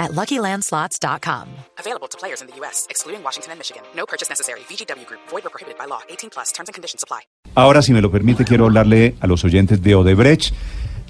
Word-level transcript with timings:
at 0.00 0.10
LuckyLandSlots.com. 0.12 1.46
Available 1.78 2.08
to 2.08 2.18
players 2.18 2.40
in 2.40 2.48
the 2.48 2.56
U.S., 2.60 2.86
excluding 2.90 3.22
Washington 3.22 3.52
and 3.52 3.58
Michigan. 3.60 3.82
No 3.94 4.06
purchase 4.06 4.28
necessary. 4.28 4.60
VGW 4.68 5.06
Group. 5.06 5.20
Void 5.30 5.46
or 5.46 5.50
prohibited 5.50 5.78
by 5.78 5.86
law. 5.86 6.00
18 6.08 6.30
plus. 6.30 6.50
Terms 6.52 6.68
and 6.68 6.74
conditions 6.74 7.04
apply. 7.04 7.20
Ahora, 7.54 7.82
si 7.82 7.92
me 7.92 8.00
lo 8.00 8.10
permite, 8.10 8.44
quiero 8.44 8.66
hablarle 8.66 9.14
a 9.20 9.26
los 9.26 9.44
oyentes 9.44 9.82
de 9.82 9.94
Odebrecht 9.94 10.52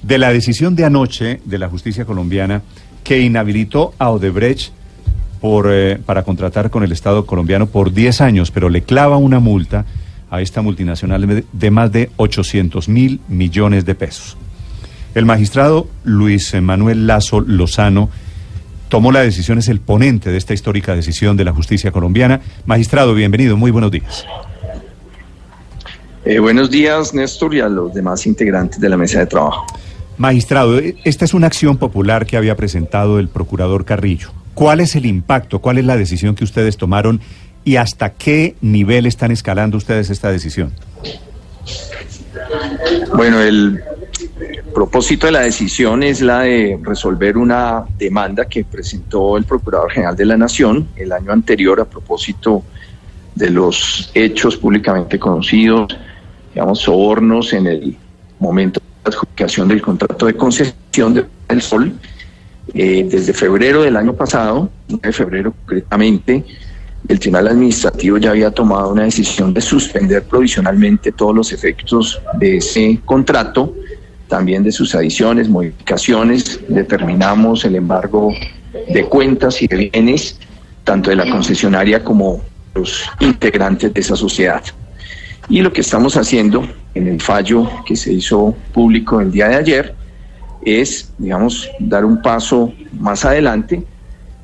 de 0.02 0.18
la 0.18 0.32
decisión 0.32 0.77
de 0.77 0.84
anoche 0.84 1.41
de 1.45 1.59
la 1.59 1.68
justicia 1.68 2.05
colombiana 2.05 2.62
que 3.05 3.20
inhabilitó 3.20 3.95
a 3.98 4.10
Odebrecht 4.10 4.73
por, 5.41 5.68
eh, 5.70 5.98
para 6.04 6.23
contratar 6.23 6.70
con 6.70 6.82
el 6.82 6.93
Estado 6.93 7.27
colombiano 7.27 7.66
por 7.66 7.93
10 7.93 8.20
años, 8.20 8.51
pero 8.51 8.68
le 8.68 8.82
clava 8.82 9.16
una 9.16 9.41
multa 9.41 9.84
a 10.30 10.41
esta 10.41 10.62
multinacional 10.62 11.45
de 11.52 11.70
más 11.70 11.93
de 11.93 12.10
800 12.16 12.88
mil 12.88 13.20
millones 13.29 13.84
de 13.84 13.95
pesos. 13.95 14.37
El 15.15 15.24
magistrado 15.24 15.88
Luis 16.04 16.54
Manuel 16.60 17.07
Lazo 17.07 17.41
Lozano 17.41 18.10
tomó 18.91 19.12
la 19.12 19.21
decisión, 19.21 19.57
es 19.57 19.69
el 19.69 19.80
ponente 19.80 20.30
de 20.30 20.37
esta 20.37 20.53
histórica 20.53 20.95
decisión 20.95 21.37
de 21.39 21.45
la 21.45 21.53
justicia 21.53 21.93
colombiana. 21.93 22.41
Magistrado, 22.67 23.15
bienvenido, 23.15 23.57
muy 23.57 23.71
buenos 23.71 23.91
días. 23.91 24.27
Eh, 26.27 26.39
buenos 26.41 26.71
días, 26.71 27.15
Néstor, 27.15 27.55
y 27.55 27.61
a 27.61 27.69
los 27.69 27.95
demás 27.95 28.27
integrantes 28.27 28.79
de 28.79 28.89
la 28.91 28.99
mesa 28.99 29.21
de 29.21 29.27
trabajo. 29.27 29.65
Magistrado, 30.19 30.79
esta 31.05 31.24
es 31.24 31.32
una 31.32 31.47
acción 31.47 31.79
popular 31.79 32.27
que 32.27 32.37
había 32.37 32.57
presentado 32.57 33.19
el 33.19 33.29
procurador 33.29 33.87
Carrillo. 33.87 34.32
¿Cuál 34.52 34.80
es 34.80 34.97
el 34.97 35.07
impacto, 35.07 35.60
cuál 35.60 35.79
es 35.79 35.87
la 35.87 35.97
decisión 35.97 36.35
que 36.35 36.45
ustedes 36.45 36.77
tomaron 36.77 37.21
y 37.65 37.77
hasta 37.77 38.10
qué 38.10 38.57
nivel 38.60 39.07
están 39.07 39.30
escalando 39.30 39.79
ustedes 39.79 40.10
esta 40.10 40.30
decisión? 40.30 40.73
Bueno, 43.15 43.41
el 43.41 43.80
propósito 44.74 45.27
de 45.27 45.33
la 45.33 45.41
decisión 45.41 46.02
es 46.02 46.21
la 46.21 46.41
de 46.41 46.79
resolver 46.83 47.37
una 47.37 47.85
demanda 47.99 48.47
que 48.47 48.65
presentó 48.65 49.37
el 49.37 49.45
Procurador 49.45 49.91
General 49.91 50.16
de 50.16 50.24
la 50.24 50.37
Nación 50.37 50.88
el 50.97 51.13
año 51.13 51.32
anterior 51.32 51.80
a 51.80 51.85
propósito 51.85 52.63
de 53.35 53.51
los 53.51 54.10
hechos 54.15 54.57
públicamente 54.57 55.19
conocidos, 55.19 55.97
digamos, 56.52 56.80
sobornos 56.80 57.52
en 57.52 57.66
el 57.66 57.97
momento 58.38 58.80
de 58.80 59.10
adjudicación 59.10 59.69
del 59.69 59.82
contrato 59.82 60.27
de 60.27 60.35
concesión 60.35 61.27
del 61.49 61.63
Sol. 61.63 61.93
Eh, 62.73 63.09
desde 63.10 63.32
febrero 63.32 63.82
del 63.82 63.97
año 63.97 64.15
pasado, 64.15 64.71
de 64.87 65.12
febrero 65.12 65.53
concretamente, 65.53 66.44
el 67.09 67.19
Tribunal 67.19 67.49
Administrativo 67.49 68.19
ya 68.19 68.31
había 68.31 68.50
tomado 68.50 68.93
una 68.93 69.04
decisión 69.04 69.53
de 69.54 69.60
suspender 69.60 70.22
provisionalmente 70.25 71.12
todos 71.12 71.34
los 71.34 71.53
efectos 71.53 72.21
de 72.38 72.59
ese 72.59 73.00
contrato, 73.04 73.75
también 74.31 74.62
de 74.62 74.72
sus 74.72 74.94
adiciones, 74.94 75.50
modificaciones. 75.50 76.60
Determinamos 76.69 77.66
el 77.66 77.75
embargo 77.75 78.32
de 78.88 79.04
cuentas 79.04 79.60
y 79.60 79.66
de 79.66 79.91
bienes, 79.92 80.38
tanto 80.84 81.10
de 81.10 81.16
la 81.16 81.31
concesionaria 81.31 82.03
como 82.03 82.41
los 82.75 83.04
integrantes 83.19 83.92
de 83.92 84.00
esa 84.00 84.16
sociedad. 84.16 84.62
Y 85.50 85.60
lo 85.60 85.72
que 85.72 85.82
estamos 85.82 86.16
haciendo 86.16 86.66
en 86.94 87.08
el 87.08 87.20
fallo 87.20 87.69
que 87.84 87.97
se 87.97 88.12
hizo 88.12 88.54
público 88.72 89.20
el 89.20 89.32
día 89.32 89.48
de 89.48 89.56
ayer 89.56 89.94
es, 90.62 91.12
digamos, 91.19 91.69
dar 91.81 92.04
un 92.04 92.22
paso 92.22 92.72
más 92.98 93.25
adelante 93.25 93.82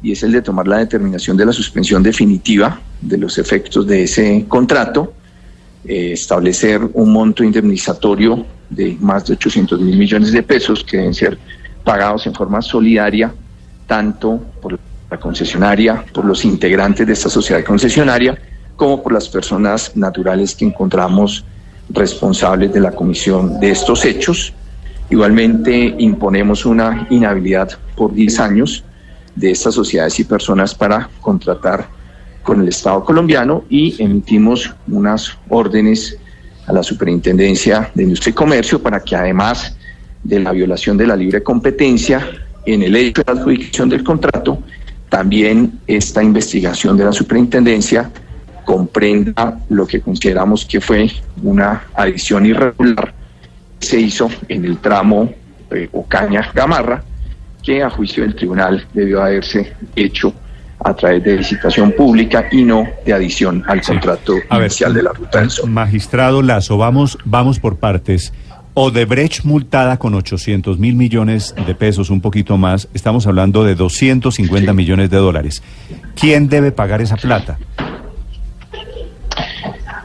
y 0.02 0.12
es 0.12 0.22
el 0.22 0.32
de 0.32 0.42
tomar 0.42 0.66
la 0.66 0.78
determinación 0.78 1.36
de 1.36 1.46
la 1.46 1.52
suspensión 1.52 2.02
definitiva 2.02 2.80
de 3.00 3.18
los 3.18 3.38
efectos 3.38 3.86
de 3.86 4.02
ese 4.02 4.44
contrato, 4.48 5.12
eh, 5.88 6.12
establecer 6.12 6.80
un 6.94 7.12
monto 7.12 7.44
indemnizatorio 7.44 8.44
de 8.68 8.96
más 9.00 9.26
de 9.26 9.34
800 9.34 9.80
mil 9.80 9.96
millones 9.96 10.32
de 10.32 10.42
pesos 10.42 10.82
que 10.84 10.96
deben 10.96 11.14
ser 11.14 11.38
pagados 11.84 12.26
en 12.26 12.34
forma 12.34 12.60
solidaria, 12.60 13.32
tanto 13.86 14.40
por 14.60 14.78
la 15.10 15.20
concesionaria, 15.20 16.04
por 16.12 16.24
los 16.24 16.44
integrantes 16.44 17.06
de 17.06 17.12
esta 17.12 17.28
sociedad 17.28 17.64
concesionaria, 17.64 18.36
como 18.76 19.02
por 19.02 19.12
las 19.12 19.28
personas 19.28 19.96
naturales 19.96 20.54
que 20.54 20.64
encontramos 20.64 21.44
responsables 21.88 22.72
de 22.72 22.80
la 22.80 22.90
comisión 22.90 23.60
de 23.60 23.70
estos 23.70 24.04
hechos. 24.04 24.52
Igualmente 25.08 25.94
imponemos 25.98 26.66
una 26.66 27.06
inhabilidad 27.10 27.70
por 27.94 28.12
10 28.12 28.40
años 28.40 28.84
de 29.36 29.50
estas 29.52 29.74
sociedades 29.74 30.18
y 30.18 30.24
personas 30.24 30.74
para 30.74 31.08
contratar 31.20 31.95
con 32.46 32.62
el 32.62 32.68
Estado 32.68 33.04
colombiano 33.04 33.64
y 33.68 34.00
emitimos 34.00 34.72
unas 34.86 35.36
órdenes 35.48 36.16
a 36.68 36.72
la 36.72 36.82
Superintendencia 36.82 37.90
de 37.92 38.04
Industria 38.04 38.30
y 38.30 38.34
Comercio 38.34 38.80
para 38.80 39.00
que 39.00 39.16
además 39.16 39.76
de 40.22 40.38
la 40.38 40.52
violación 40.52 40.96
de 40.96 41.08
la 41.08 41.16
libre 41.16 41.42
competencia 41.42 42.24
en 42.64 42.84
el 42.84 42.94
hecho 42.94 43.22
de 43.24 43.32
adjudicación 43.32 43.88
del 43.88 44.04
contrato, 44.04 44.62
también 45.08 45.80
esta 45.88 46.22
investigación 46.22 46.96
de 46.96 47.06
la 47.06 47.12
Superintendencia 47.12 48.10
comprenda 48.64 49.58
lo 49.68 49.84
que 49.84 50.00
consideramos 50.00 50.64
que 50.64 50.80
fue 50.80 51.10
una 51.42 51.82
adición 51.94 52.46
irregular 52.46 53.12
que 53.80 53.86
se 53.86 54.00
hizo 54.00 54.30
en 54.48 54.64
el 54.64 54.78
tramo 54.78 55.32
eh, 55.72 55.88
Ocaña-Gamarra, 55.92 57.02
que 57.60 57.82
a 57.82 57.90
juicio 57.90 58.22
del 58.22 58.36
tribunal 58.36 58.86
debió 58.94 59.20
haberse 59.20 59.72
hecho 59.96 60.32
a 60.84 60.94
través 60.94 61.24
de 61.24 61.36
licitación 61.36 61.92
pública 61.92 62.46
y 62.50 62.62
no 62.62 62.86
de 63.04 63.12
adición 63.12 63.64
al 63.66 63.80
contrato 63.82 64.34
inicial 64.50 64.94
de 64.94 65.02
la 65.02 65.12
Ruta 65.12 65.40
del 65.40 65.50
Sol. 65.50 65.70
Magistrado 65.70 66.42
Lazo, 66.42 66.76
vamos, 66.76 67.18
vamos 67.24 67.58
por 67.58 67.78
partes. 67.78 68.32
Odebrecht 68.74 69.44
multada 69.44 69.96
con 69.96 70.14
800 70.14 70.78
mil 70.78 70.96
millones 70.96 71.54
de 71.66 71.74
pesos, 71.74 72.10
un 72.10 72.20
poquito 72.20 72.58
más, 72.58 72.88
estamos 72.92 73.26
hablando 73.26 73.64
de 73.64 73.74
250 73.74 74.74
millones 74.74 75.08
de 75.08 75.16
dólares. 75.16 75.62
¿Quién 76.14 76.48
debe 76.48 76.72
pagar 76.72 77.00
esa 77.00 77.16
plata? 77.16 77.58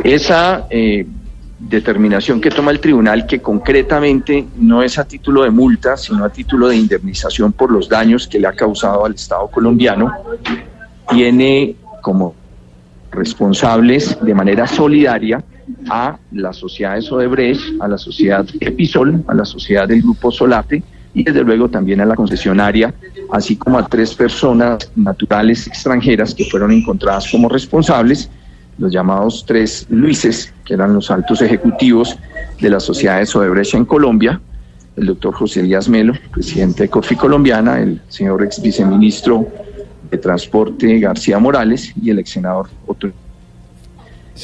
Esa 0.03 0.67
eh, 0.69 1.05
determinación 1.69 2.41
que 2.41 2.49
toma 2.49 2.71
el 2.71 2.79
tribunal, 2.79 3.25
que 3.25 3.39
concretamente 3.41 4.47
no 4.57 4.81
es 4.81 4.97
a 4.97 5.05
título 5.05 5.43
de 5.43 5.51
multa, 5.51 5.95
sino 5.95 6.25
a 6.25 6.29
título 6.29 6.67
de 6.67 6.75
indemnización 6.75 7.53
por 7.53 7.71
los 7.71 7.87
daños 7.87 8.27
que 8.27 8.39
le 8.39 8.47
ha 8.47 8.53
causado 8.53 9.05
al 9.05 9.13
Estado 9.13 9.47
colombiano, 9.47 10.11
tiene 11.09 11.75
como 12.01 12.35
responsables 13.11 14.17
de 14.21 14.33
manera 14.33 14.65
solidaria 14.65 15.43
a 15.89 16.17
las 16.31 16.57
sociedades 16.57 17.11
Odebrecht, 17.11 17.61
a 17.79 17.87
la 17.87 17.97
sociedad 17.97 18.45
Episol, 18.59 19.23
a 19.27 19.33
la 19.33 19.45
sociedad 19.45 19.87
del 19.87 20.01
Grupo 20.01 20.31
Solate 20.31 20.81
y 21.13 21.23
desde 21.23 21.43
luego 21.43 21.69
también 21.69 21.99
a 22.01 22.05
la 22.05 22.15
concesionaria, 22.15 22.93
así 23.31 23.57
como 23.57 23.77
a 23.77 23.85
tres 23.85 24.15
personas 24.15 24.91
naturales 24.95 25.67
extranjeras 25.67 26.33
que 26.33 26.45
fueron 26.45 26.71
encontradas 26.71 27.29
como 27.29 27.49
responsables 27.49 28.29
los 28.81 28.91
llamados 28.91 29.45
tres 29.45 29.85
Luises, 29.89 30.51
que 30.65 30.73
eran 30.73 30.93
los 30.95 31.11
altos 31.11 31.39
ejecutivos 31.43 32.17
de 32.59 32.69
las 32.69 32.83
sociedades 32.83 33.33
Odebrecht 33.35 33.75
en 33.75 33.85
Colombia, 33.85 34.41
el 34.97 35.05
doctor 35.05 35.35
José 35.35 35.61
Díaz 35.61 35.87
Melo, 35.87 36.13
presidente 36.31 36.83
de 36.83 36.89
Corfi 36.89 37.15
Colombiana, 37.15 37.79
el 37.79 38.01
señor 38.09 38.43
ex 38.43 38.59
viceministro 38.59 39.47
de 40.09 40.17
Transporte 40.17 40.99
García 40.99 41.37
Morales 41.37 41.93
y 42.01 42.09
el 42.09 42.19
ex 42.19 42.31
senador 42.31 42.69
Otto. 42.87 43.11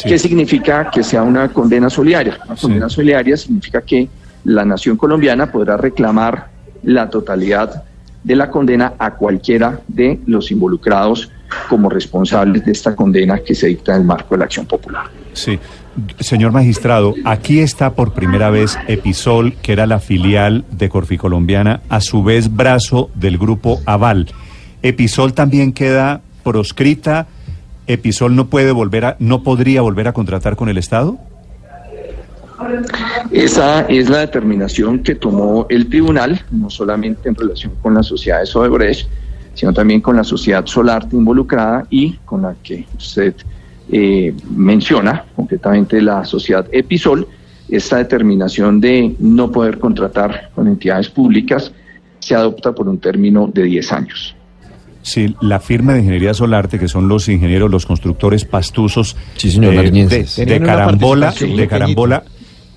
¿Qué 0.03 0.19
significa 0.19 0.91
que 0.91 1.03
sea 1.03 1.23
una 1.23 1.49
condena 1.49 1.89
solidaria? 1.89 2.37
Una 2.45 2.55
condena 2.55 2.89
solidaria 2.89 3.35
significa 3.35 3.81
que 3.81 4.07
la 4.43 4.63
nación 4.63 4.97
colombiana 4.97 5.51
podrá 5.51 5.77
reclamar 5.77 6.49
la 6.83 7.09
totalidad 7.09 7.83
de 8.23 8.35
la 8.35 8.49
condena 8.49 8.93
a 8.97 9.15
cualquiera 9.15 9.81
de 9.87 10.19
los 10.25 10.51
involucrados 10.51 11.31
como 11.69 11.89
responsables 11.89 12.65
de 12.65 12.71
esta 12.71 12.95
condena 12.95 13.39
que 13.39 13.55
se 13.55 13.67
dicta 13.67 13.93
en 13.93 14.01
el 14.01 14.07
marco 14.07 14.35
de 14.35 14.39
la 14.39 14.45
acción 14.45 14.65
popular. 14.65 15.05
Sí. 15.33 15.59
Señor 16.19 16.51
magistrado, 16.51 17.15
aquí 17.25 17.59
está 17.59 17.93
por 17.93 18.13
primera 18.13 18.51
vez 18.51 18.77
Episol, 18.87 19.53
que 19.63 19.73
era 19.73 19.87
la 19.87 19.99
filial 19.99 20.63
de 20.69 20.89
Corficolombiana, 20.89 21.81
a 21.89 22.01
su 22.01 22.21
vez 22.21 22.55
brazo 22.55 23.09
del 23.15 23.39
grupo 23.39 23.79
Aval. 23.85 24.27
Episol 24.83 25.33
también 25.33 25.73
queda 25.73 26.21
proscrita. 26.43 27.27
Episol 27.87 28.35
no 28.35 28.45
puede 28.47 28.71
volver 28.71 29.05
a, 29.05 29.15
no 29.19 29.41
podría 29.41 29.81
volver 29.81 30.07
a 30.07 30.13
contratar 30.13 30.55
con 30.55 30.69
el 30.69 30.77
Estado. 30.77 31.17
Esa 33.31 33.81
es 33.81 34.09
la 34.09 34.19
determinación 34.19 34.99
que 34.99 35.15
tomó 35.15 35.65
el 35.69 35.87
tribunal, 35.87 36.41
no 36.51 36.69
solamente 36.69 37.29
en 37.29 37.35
relación 37.35 37.73
con 37.81 37.93
las 37.93 38.07
sociedades 38.07 38.55
Odebrecht, 38.55 39.07
sino 39.53 39.73
también 39.73 40.01
con 40.01 40.15
la 40.15 40.23
sociedad 40.23 40.65
Solarte 40.65 41.15
involucrada 41.15 41.85
y 41.89 42.13
con 42.25 42.43
la 42.43 42.55
que 42.63 42.85
usted 42.97 43.35
eh, 43.91 44.33
menciona, 44.55 45.25
concretamente 45.35 46.01
la 46.01 46.25
sociedad 46.25 46.67
Episol, 46.71 47.27
esta 47.69 47.97
determinación 47.97 48.79
de 48.79 49.15
no 49.19 49.51
poder 49.51 49.79
contratar 49.79 50.51
con 50.55 50.67
entidades 50.67 51.09
públicas 51.09 51.71
se 52.19 52.35
adopta 52.35 52.73
por 52.73 52.87
un 52.87 52.99
término 52.99 53.49
de 53.53 53.63
10 53.63 53.91
años. 53.91 54.35
Sí, 55.01 55.33
la 55.39 55.59
firma 55.61 55.93
de 55.93 55.99
Ingeniería 55.99 56.33
Solarte, 56.33 56.77
que 56.77 56.89
son 56.89 57.07
los 57.07 57.29
ingenieros, 57.29 57.71
los 57.71 57.85
constructores 57.85 58.45
Sí, 59.37 59.51
señor, 59.51 59.73
eh, 59.73 59.91
de, 59.91 60.45
de 60.45 60.59
Carambola, 60.59 61.31
de 61.31 61.67
Carambola, 61.67 62.23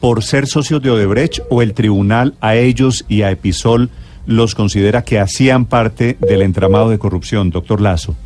por 0.00 0.24
ser 0.24 0.46
socios 0.46 0.82
de 0.82 0.90
Odebrecht 0.90 1.40
o 1.50 1.62
el 1.62 1.74
tribunal 1.74 2.34
a 2.40 2.56
ellos 2.56 3.04
y 3.08 3.22
a 3.22 3.30
Episol 3.30 3.90
los 4.26 4.54
considera 4.54 5.02
que 5.02 5.18
hacían 5.18 5.66
parte 5.66 6.16
del 6.20 6.42
entramado 6.42 6.90
de 6.90 6.98
corrupción, 6.98 7.50
doctor 7.50 7.80
Lazo. 7.80 8.16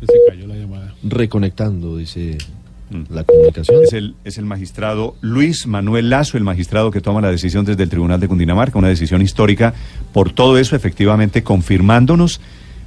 Que 0.00 0.06
se 0.06 0.18
cayó 0.28 0.46
la 0.46 0.54
llamada. 0.56 0.94
Reconectando, 1.02 1.96
dice 1.96 2.38
Mm. 2.88 3.02
la 3.10 3.24
comunicación. 3.24 3.82
Es 3.82 3.92
el, 3.92 4.14
es 4.24 4.38
el 4.38 4.44
magistrado 4.44 5.16
Luis 5.20 5.66
Manuel 5.66 6.08
Lazo, 6.08 6.36
el 6.36 6.44
magistrado 6.44 6.90
que 6.92 7.00
toma 7.00 7.20
la 7.20 7.30
decisión 7.30 7.64
desde 7.64 7.82
el 7.82 7.88
Tribunal 7.88 8.20
de 8.20 8.28
Cundinamarca, 8.28 8.78
una 8.78 8.88
decisión 8.88 9.22
histórica. 9.22 9.74
Por 10.12 10.30
todo 10.32 10.56
eso, 10.56 10.76
efectivamente, 10.76 11.42
confirmándonos 11.42 12.40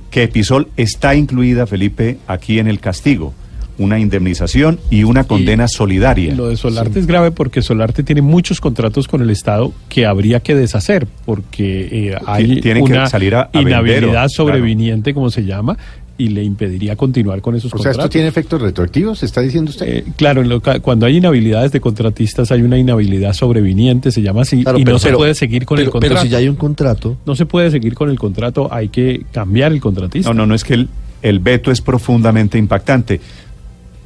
que 0.10 0.24
Episol 0.24 0.70
está 0.78 1.16
incluida, 1.16 1.68
Felipe, 1.68 2.18
aquí 2.28 2.60
en 2.60 2.68
el 2.68 2.80
castigo. 2.80 3.34
Una 3.80 3.98
indemnización 3.98 4.80
y 4.92 5.04
una 5.06 5.24
condena 5.24 5.68
solidaria. 5.68 6.36
Lo 6.36 6.50
de 6.50 6.58
Solarte 6.58 7.00
es 7.00 7.08
grave 7.08 7.32
porque 7.32 7.62
Solarte 7.62 8.04
tiene 8.04 8.22
muchos 8.22 8.62
contratos 8.62 9.08
con 9.08 9.22
el 9.22 9.30
Estado 9.32 9.72
que 9.88 10.06
habría 10.06 10.42
que 10.42 10.54
deshacer 10.54 11.08
porque 11.26 12.10
eh, 12.12 12.18
hay 12.28 12.60
tienen 12.62 12.86
que 12.86 12.92
una 12.94 13.08
salir 13.08 13.34
a- 13.36 13.44
a 13.44 13.50
vender, 13.54 13.70
inhabilidad 13.72 14.28
sobreviniente, 14.28 15.14
como 15.14 15.30
se 15.32 15.46
llama, 15.46 15.78
y 16.18 16.28
le 16.28 16.44
impediría 16.44 16.98
continuar 16.98 17.40
con 17.42 17.56
esos 17.56 17.68
O 17.74 17.78
sea, 17.78 17.78
contratos. 17.78 18.04
¿esto 18.04 18.10
tiene 18.10 18.28
efectos 18.28 18.62
retroactivos? 18.62 19.24
¿Está 19.24 19.40
diciendo 19.40 19.72
usted? 19.72 19.88
Eh, 19.88 20.04
claro, 20.18 20.42
en 20.42 20.50
lo 20.50 20.62
cuando 20.82 21.06
hay 21.06 21.16
inhabilidades 21.16 21.72
de 21.72 21.80
contratistas 21.80 22.52
hay 22.52 22.62
una 22.62 22.78
inhabilidad 22.78 23.32
sobreviniente, 23.32 24.12
se 24.12 24.22
llama 24.22 24.42
así, 24.42 24.62
Claro, 24.64 24.78
y 24.80 24.84
pero- 24.84 24.96
no 24.96 25.00
se 25.00 25.08
pero- 25.08 25.18
puede 25.20 25.34
seguir 25.36 25.64
con 25.66 25.78
pero, 25.78 25.86
el 25.88 25.92
contrato. 25.94 26.14
Pero 26.16 26.22
si 26.26 26.30
ya 26.30 26.40
hay 26.40 26.50
un 26.50 26.58
contrato, 26.58 27.16
No 27.26 27.36
se 27.36 27.46
puede 27.46 27.72
seguir 27.72 27.94
con 27.96 28.10
el 28.10 28.20
contrato, 28.20 28.68
hay 28.74 28.90
que 28.90 29.24
cambiar 29.32 29.72
el 29.72 29.80
contratista. 29.80 30.28
No, 30.30 30.34
no, 30.34 30.46
no 30.48 30.56
es 30.56 30.66
que 30.66 30.74
el, 30.74 30.90
el 31.22 31.40
veto 31.40 31.72
es 31.72 31.80
profundamente 31.80 32.58
impactante. 32.58 33.22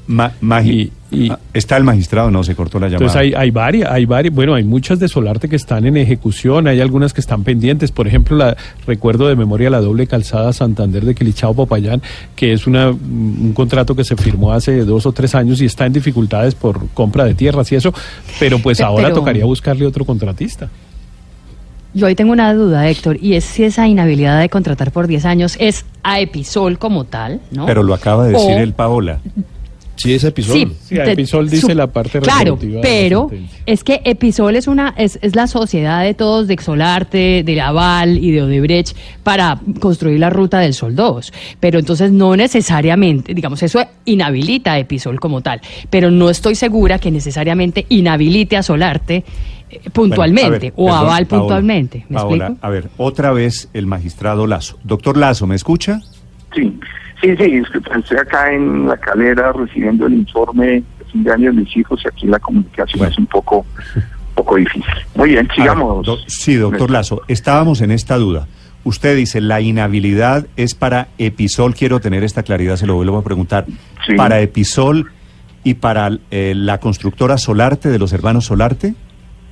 Ma- 0.06 0.34
magi- 0.42 0.92
Y- 1.12 1.26
y- 1.26 1.30
Ah, 1.30 1.40
está 1.54 1.78
el 1.78 1.84
magistrado, 1.84 2.30
no, 2.32 2.44
se 2.44 2.56
cortó 2.56 2.80
la 2.80 2.88
llamada. 2.88 3.06
Entonces 3.06 3.22
hay, 3.22 3.34
hay 3.36 3.52
varias, 3.52 3.90
hay 3.92 4.06
varias, 4.06 4.34
bueno, 4.34 4.56
hay 4.56 4.64
muchas 4.64 5.00
de 5.00 5.08
Solarte 5.08 5.48
que 5.48 5.56
están 5.56 5.86
en 5.86 5.96
ejecución, 5.96 6.68
hay 6.68 6.82
algunas 6.82 7.14
que 7.14 7.22
están 7.22 7.44
pendientes, 7.44 7.92
por 7.92 8.08
ejemplo, 8.08 8.36
la 8.36 8.58
recuerdo 8.88 9.28
de 9.28 9.36
memoria 9.36 9.70
la 9.70 9.80
doble 9.80 10.08
calzada 10.08 10.52
Santander 10.52 11.06
de 11.06 11.14
Quilichao 11.16 11.54
Popayán, 11.54 12.02
que 12.36 12.52
es 12.52 12.66
una, 12.68 12.90
un 12.90 13.54
contrato 13.56 13.96
que 13.96 14.04
se 14.04 14.16
firmó 14.18 14.52
hace 14.52 14.84
dos 14.86 15.06
o 15.06 15.12
tres 15.12 15.36
años 15.36 15.62
y 15.62 15.66
está 15.66 15.86
en 15.86 15.94
dificultades 15.94 16.56
por 16.56 16.88
compra 16.90 17.26
de 17.26 17.36
tierras 17.36 17.72
y 17.72 17.76
eso, 17.76 17.94
pero 18.40 18.58
pues 18.60 18.82
ahora 18.82 19.04
pero- 19.10 19.16
tocaría 19.18 19.46
buscarle 19.46 19.86
otro 19.86 20.04
contratista. 20.06 20.70
Yo 21.96 22.08
ahí 22.08 22.16
tengo 22.16 22.32
una 22.34 22.52
duda, 22.56 22.90
Héctor, 22.90 23.18
y 23.22 23.36
es 23.36 23.44
si 23.46 23.64
esa 23.66 23.88
inhabilidad 23.88 24.40
de 24.42 24.50
contratar 24.50 24.92
por 24.92 25.06
10 25.06 25.26
años 25.26 25.56
es 25.60 25.86
a 26.02 26.20
Episol 26.20 26.80
como 26.80 27.04
tal, 27.04 27.40
¿no? 27.52 27.68
Pero 27.68 27.84
lo 27.84 27.94
acaba 27.94 28.26
de 28.26 28.32
decir 28.34 28.56
O- 28.58 28.60
el 28.60 28.74
Paola. 28.74 29.20
Si 29.96 30.14
ese 30.14 30.30
episodio. 30.30 30.68
Sí, 30.68 30.74
Sí, 30.84 30.96
te- 30.96 31.12
Episol 31.12 31.50
dice 31.50 31.68
su- 31.68 31.76
la 31.76 31.88
parte 31.88 32.20
Claro, 32.20 32.58
pero 32.82 33.30
es 33.66 33.84
que 33.84 34.02
Episol 34.06 34.56
es 34.56 34.68
una 34.68 34.94
es, 34.98 35.20
es 35.22 35.36
la 35.36 35.48
sociedad 35.48 36.04
de 36.04 36.14
todos 36.14 36.48
de 36.48 36.54
Exolarte, 36.56 37.44
de 37.46 37.56
Laval 37.56 38.18
y 38.18 38.32
de 38.32 38.42
Odebrecht 38.42 38.96
para 39.24 39.60
construir 39.80 40.20
la 40.20 40.30
ruta 40.30 40.60
del 40.60 40.74
Sol 40.74 40.96
2. 40.96 41.32
Pero 41.60 41.80
entonces 41.80 42.12
no 42.12 42.36
necesariamente, 42.36 43.34
digamos, 43.34 43.62
eso 43.64 43.80
inhabilita 44.06 44.74
a 44.74 44.80
Episol 44.80 45.20
como 45.20 45.42
tal, 45.42 45.62
pero 45.90 46.10
no 46.12 46.30
estoy 46.30 46.56
segura 46.56 47.00
que 47.00 47.12
necesariamente 47.12 47.86
inhabilite 47.90 48.58
a 48.58 48.64
Solarte 48.64 49.24
eh, 49.70 49.80
puntualmente 49.92 50.50
Bueno, 50.50 50.56
a 50.56 50.60
ver, 50.60 50.74
o 50.76 50.86
perdón, 50.86 51.06
Aval 51.06 51.26
Paola, 51.28 51.42
puntualmente. 51.42 52.06
¿Me 52.10 52.16
Paola, 52.18 52.46
explico? 52.48 52.66
a 52.66 52.70
ver, 52.70 52.90
otra 52.98 53.32
vez 53.32 53.70
el 53.74 53.86
magistrado 53.88 54.48
Lazo. 54.48 54.78
Doctor 54.84 55.18
Lazo, 55.18 55.48
¿me 55.48 55.56
escucha? 55.56 56.02
Sí, 56.56 56.80
sí, 57.24 57.36
sí, 57.38 57.56
es 57.58 57.70
que 57.70 57.78
estoy 58.00 58.18
acá 58.18 58.52
en 58.54 58.88
la 58.88 58.98
calera 58.98 59.52
recibiendo 59.54 60.06
el 60.08 60.14
informe 60.14 60.66
de 61.00 61.06
fin 61.12 61.24
de 61.24 61.32
año 61.32 61.52
de 61.52 61.62
mis 61.62 61.76
hijos 61.78 62.02
y 62.04 62.08
aquí 62.08 62.28
la 62.28 62.38
comunicación 62.40 63.00
Bueno. 63.00 63.12
es 63.12 63.18
un 63.18 63.26
poco, 63.26 63.66
poco 64.36 64.56
difícil. 64.58 64.84
Muy 65.16 65.30
bien, 65.30 65.48
A 65.50 65.56
sigamos. 65.56 65.98
ver, 65.98 66.06
do- 66.06 66.22
sí, 66.28 66.56
doctor 66.56 66.92
Lazo, 66.92 67.22
estábamos 67.28 67.82
en 67.82 67.92
esta 67.92 68.18
duda. 68.18 68.48
Usted 68.86 69.16
dice, 69.16 69.40
la 69.40 69.62
inhabilidad 69.62 70.46
es 70.58 70.76
para 70.76 71.08
Episol, 71.18 71.74
quiero 71.74 72.02
tener 72.02 72.24
esta 72.24 72.44
claridad, 72.44 72.76
se 72.76 72.86
lo 72.86 72.96
vuelvo 72.96 73.18
a 73.18 73.24
preguntar. 73.24 73.66
Sí. 74.06 74.16
¿Para 74.16 74.42
Episol 74.42 75.10
y 75.64 75.76
para 75.76 76.10
eh, 76.32 76.54
la 76.56 76.80
constructora 76.80 77.38
Solarte 77.38 77.88
de 77.90 77.98
los 78.00 78.12
hermanos 78.12 78.46
Solarte? 78.46 78.94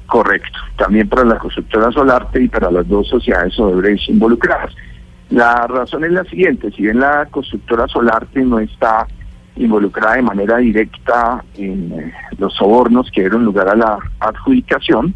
Correcto, 0.07 0.59
también 0.77 1.07
para 1.07 1.23
la 1.23 1.37
constructora 1.37 1.89
Solarte 1.93 2.43
y 2.43 2.49
para 2.49 2.69
las 2.69 2.85
dos 2.89 3.07
sociedades 3.07 3.57
Odebrecht 3.57 4.09
involucradas. 4.09 4.73
La 5.31 5.65
razón 5.65 6.03
es 6.03 6.11
la 6.11 6.25
siguiente, 6.25 6.71
si 6.71 6.83
bien 6.83 6.99
la 6.99 7.25
constructora 7.27 7.87
Solarte 7.87 8.41
no 8.41 8.59
está 8.59 9.07
involucrada 9.55 10.15
de 10.15 10.23
manera 10.23 10.57
directa 10.57 11.41
en 11.55 11.91
eh, 11.93 12.13
los 12.37 12.53
sobornos 12.53 13.09
que 13.11 13.21
dieron 13.21 13.45
lugar 13.45 13.69
a 13.69 13.75
la 13.75 13.97
adjudicación, 14.19 15.15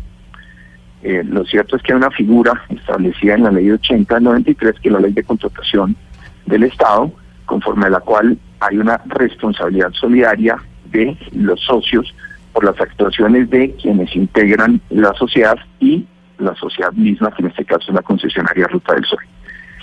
eh, 1.03 1.21
lo 1.25 1.43
cierto 1.43 1.75
es 1.75 1.83
que 1.83 1.91
hay 1.91 1.97
una 1.97 2.11
figura 2.11 2.63
establecida 2.69 3.35
en 3.35 3.43
la 3.43 3.51
ley 3.51 3.69
80 3.69 4.15
del 4.15 4.23
93, 4.23 4.79
que 4.79 4.87
es 4.87 4.93
la 4.93 5.01
ley 5.01 5.11
de 5.11 5.23
contratación 5.23 5.97
del 6.45 6.63
Estado, 6.63 7.11
conforme 7.45 7.87
a 7.87 7.89
la 7.89 7.99
cual 7.99 8.37
hay 8.61 8.77
una 8.77 9.01
responsabilidad 9.07 9.91
solidaria 9.91 10.57
de 10.91 11.17
los 11.33 11.59
socios 11.59 12.15
por 12.53 12.63
las 12.63 12.79
actuaciones 12.79 13.49
de 13.49 13.75
quienes 13.81 14.15
integran 14.15 14.79
la 14.89 15.13
sociedad 15.15 15.57
y 15.81 16.05
la 16.39 16.55
sociedad 16.55 16.93
misma, 16.93 17.31
que 17.31 17.41
en 17.41 17.49
este 17.49 17.65
caso 17.65 17.89
es 17.89 17.95
la 17.95 18.01
concesionaria 18.01 18.67
Ruta 18.67 18.93
del 18.93 19.03
Sol. 19.03 19.19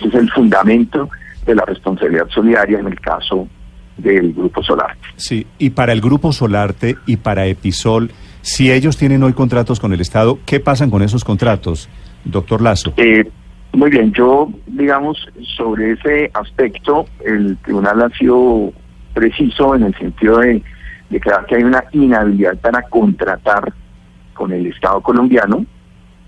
Ese 0.03 0.17
es 0.17 0.23
el 0.23 0.31
fundamento 0.31 1.09
de 1.47 1.55
la 1.55 1.65
responsabilidad 1.65 2.27
solidaria 2.29 2.79
en 2.81 2.87
el 2.87 3.01
caso 3.01 3.49
del 3.97 4.33
Grupo 4.33 4.63
Solar. 4.63 4.97
Sí, 5.17 5.47
y 5.59 5.71
para 5.71 5.93
el 5.93 6.01
Grupo 6.01 6.33
Solarte 6.33 6.97
y 7.07 7.17
para 7.19 7.47
Episol, 7.47 8.11
si 8.41 8.73
ellos 8.73 8.97
tienen 8.97 9.23
hoy 9.23 9.33
contratos 9.33 9.79
con 9.79 9.93
el 9.93 10.01
Estado, 10.01 10.39
¿qué 10.45 10.61
pasan 10.61 10.91
con 10.91 11.03
eesos 11.03 11.25
contratos, 11.25 11.89
doctor 12.25 12.63
Lazo? 12.63 12.95
Eh, 12.97 13.25
muy 13.73 13.91
bien, 13.91 14.13
yo, 14.13 14.51
digamos, 14.67 15.19
sobre 15.57 15.93
ese 15.93 16.31
aspecto, 16.35 17.07
el 17.25 17.57
tribunal 17.59 18.03
ha 18.03 18.09
sido 18.11 18.73
preciso 19.15 19.75
en 19.75 19.85
el 19.85 19.95
sentido 19.95 20.39
de 20.39 20.63
declarar 21.11 21.47
que 21.47 21.57
hay 21.57 21.63
una 21.63 21.85
inhabilidad 21.93 22.59
para 22.59 22.83
contratar 22.83 23.73
con 24.35 24.53
el 24.53 24.67
Estado 24.67 25.01
colombiano 25.01 25.65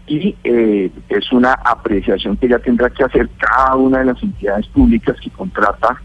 y 0.06 0.34
eh, 0.44 0.90
es 1.08 1.32
una 1.32 1.52
apreciación 1.64 2.36
que 2.36 2.48
ya 2.48 2.58
tendrá 2.58 2.90
que 2.90 3.04
hacer 3.04 3.28
cada 3.38 3.76
una 3.76 3.98
de 4.00 4.06
las 4.06 4.22
entidades 4.22 4.66
públicas 4.68 5.16
que 5.22 5.30
contrata 5.30 6.00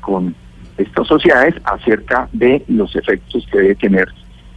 con 0.00 0.34
estas 0.76 1.06
sociedades 1.06 1.54
acerca 1.64 2.28
de 2.32 2.62
los 2.68 2.94
efectos 2.94 3.46
que 3.50 3.58
debe 3.58 3.74
tener 3.76 4.06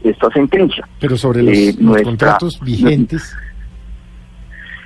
esta 0.03 0.29
sentencia. 0.31 0.87
Pero 0.99 1.15
sobre 1.17 1.41
los, 1.43 1.57
eh, 1.57 1.65
los 1.73 1.81
nuestra- 1.81 2.03
contratos 2.05 2.59
vigentes. 2.61 3.35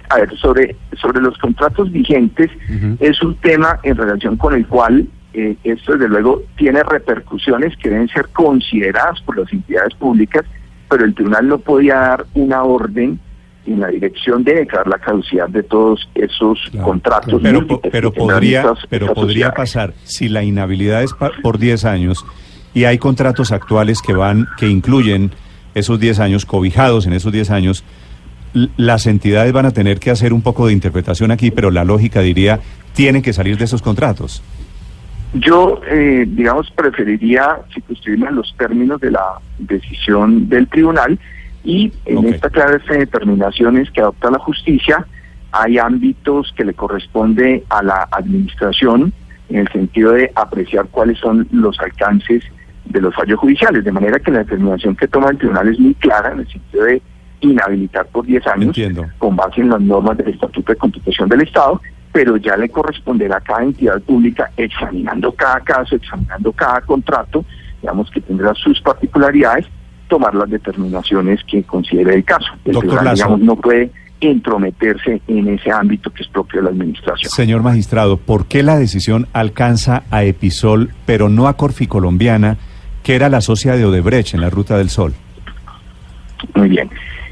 A 0.10 0.18
ver, 0.18 0.38
sobre, 0.38 0.76
sobre 1.02 1.20
los 1.22 1.36
contratos 1.40 1.92
vigentes, 1.92 2.52
es 3.00 3.22
un 3.24 3.36
tema 3.38 3.80
en 3.82 3.98
relación 3.98 4.38
con 4.38 4.54
el 4.54 4.68
cual 4.68 5.08
eh, 5.34 5.58
esto 5.64 5.94
desde 5.94 6.08
luego 6.10 6.44
tiene 6.58 6.84
repercusiones 6.84 7.76
que 7.78 7.90
deben 7.90 8.08
ser 8.10 8.28
consideradas 8.30 9.20
por 9.24 9.38
las 9.40 9.52
entidades 9.52 9.96
públicas, 9.96 10.46
pero 10.90 11.06
el 11.06 11.16
tribunal 11.16 11.48
no 11.48 11.58
podía 11.58 11.96
dar 11.96 12.26
una 12.36 12.64
orden 12.64 13.20
en 13.66 13.80
la 13.80 13.88
dirección 13.88 14.44
de 14.44 14.56
declarar 14.56 14.88
la 14.88 14.98
caducidad 15.00 15.50
de 15.50 15.64
todos 15.64 16.08
esos 16.16 16.60
Claro, 16.72 16.86
contratos. 16.88 17.40
Pero, 17.42 17.66
pero 17.92 18.12
podría, 18.14 18.62
estas- 18.62 18.86
pero 18.90 19.06
estas 19.08 19.16
podría 19.16 19.48
sociedades. 19.48 19.56
pasar 19.58 19.94
si 20.04 20.30
la 20.30 20.44
inhabilidad 20.44 21.04
es 21.04 21.14
pa- 21.14 21.32
por 21.42 21.58
10 21.58 21.86
años 21.86 22.26
y 22.74 22.84
hay 22.86 22.98
contratos 22.98 23.52
actuales 23.52 24.02
que 24.02 24.14
van 24.14 24.48
que 24.58 24.68
incluyen 24.68 25.32
esos 25.74 26.00
10 26.00 26.20
años 26.20 26.46
cobijados 26.46 27.06
en 27.08 27.14
esos 27.14 27.32
10 27.32 27.50
años 27.52 27.84
las 28.78 29.06
entidades 29.08 29.52
van 29.52 29.66
a 29.66 29.72
tener 29.72 30.00
que 30.00 30.12
hacer 30.12 30.32
un 30.32 30.42
poco 30.42 30.68
de 30.68 30.74
interpretación 30.74 31.32
aquí, 31.32 31.52
pero 31.52 31.72
la 31.72 31.84
lógica 31.84 32.22
diría 32.22 32.60
tienen 32.94 33.22
que 33.22 33.34
salir 33.34 33.58
de 33.58 33.66
esos 33.66 33.82
contratos. 33.82 34.42
Yo, 35.34 35.82
eh, 35.90 36.24
digamos, 36.26 36.72
preferiría 36.72 37.58
circunscribirme 37.74 38.28
a 38.28 38.32
los 38.32 38.56
términos 38.58 39.02
de 39.02 39.12
la 39.12 39.34
decisión 39.60 40.48
del 40.48 40.68
tribunal 40.70 41.20
y 41.66 41.92
en 42.06 42.26
esta 42.28 42.50
clase 42.50 42.94
de 42.94 43.00
determinaciones 43.00 43.90
que 43.92 44.02
adopta 44.02 44.30
la 44.30 44.40
justicia 44.40 45.06
hay 45.52 45.78
ámbitos 45.78 46.54
que 46.56 46.64
le 46.64 46.74
corresponde 46.74 47.64
a 47.70 47.82
la 47.82 48.08
administración 48.12 49.12
en 49.50 49.58
el 49.58 49.68
sentido 49.70 50.12
de 50.12 50.32
apreciar 50.36 50.88
cuáles 50.92 51.18
son 51.20 51.48
los 51.52 51.80
alcances 51.80 52.44
de 52.86 53.02
los 53.02 53.16
fallos 53.16 53.40
judiciales, 53.40 53.84
de 53.84 53.92
manera 53.92 54.20
que 54.20 54.32
la 54.32 54.40
determinación 54.40 54.96
que 54.96 55.08
toma 55.08 55.32
el 55.32 55.38
tribunal 55.38 55.68
es 55.68 55.80
muy 55.80 55.94
clara 55.96 56.34
en 56.34 56.40
el 56.40 56.48
sentido 56.48 56.84
de 56.86 57.02
inhabilitar 57.42 58.06
por 58.08 58.26
10 58.26 58.48
años 58.48 58.68
Entiendo. 58.68 59.06
con 59.18 59.36
base 59.36 59.62
en 59.62 59.70
las 59.70 59.82
normas 59.82 60.18
del 60.18 60.30
Estatuto 60.30 60.72
de 60.72 60.78
Constitución 60.78 61.30
del 61.30 61.42
Estado, 61.42 61.82
pero 62.12 62.38
ya 62.38 62.56
le 62.58 62.70
corresponderá 62.70 63.38
a 63.38 63.42
cada 63.42 63.64
entidad 63.64 64.02
pública, 64.02 64.52
examinando 64.56 65.32
cada 65.34 65.60
caso, 65.62 65.96
examinando 65.96 66.52
cada 66.52 66.82
contrato, 66.82 67.44
digamos 67.82 68.10
que 68.12 68.22
tendrá 68.22 68.54
sus 68.54 68.82
particularidades, 68.82 69.68
tomar 70.08 70.36
las 70.36 70.50
determinaciones 70.50 71.44
que 71.44 71.64
considere 71.64 72.16
el 72.16 72.24
caso. 72.24 72.48
El 72.66 72.74
Doctor 72.74 72.90
tribunal, 72.92 73.16
digamos, 73.16 73.40
no 73.42 73.56
puede 73.56 73.92
entrometerse 74.22 75.22
en 75.28 75.48
ese 75.50 75.72
ámbito 75.72 76.10
que 76.10 76.24
es 76.24 76.30
propio 76.30 76.62
de 76.62 76.66
la 76.66 76.70
administración. 76.72 77.30
Señor 77.30 77.62
magistrado, 77.62 78.18
¿por 78.18 78.46
qué 78.48 78.64
la 78.64 78.78
decisión 78.78 79.28
alcanza 79.34 80.04
a 80.10 80.24
Episol, 80.24 80.92
pero 81.06 81.30
no 81.30 81.48
a 81.48 81.58
Corfi 81.58 81.88
Colombiana, 81.88 82.58
que 83.04 83.16
era 83.16 83.30
la 83.30 83.42
socia 83.42 83.76
de 83.76 83.86
Odebrecht 83.86 84.34
en 84.34 84.42
la 84.42 84.50
Ruta 84.50 84.78
del 84.78 84.90
Sol? 84.90 85.14
Muy 86.56 86.70
bien. 86.70 86.90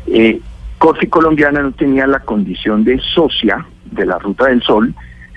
Eh, 0.07 0.39
Corfi 0.77 1.07
Colombiana 1.07 1.61
no 1.61 1.71
tenía 1.71 2.05
la 2.05 2.19
condición 2.19 2.83
de 2.83 2.99
socia 3.15 3.65
de 3.91 4.05
la 4.05 4.19
Ruta 4.19 4.47
del 4.47 4.61
Sol, 4.61 4.93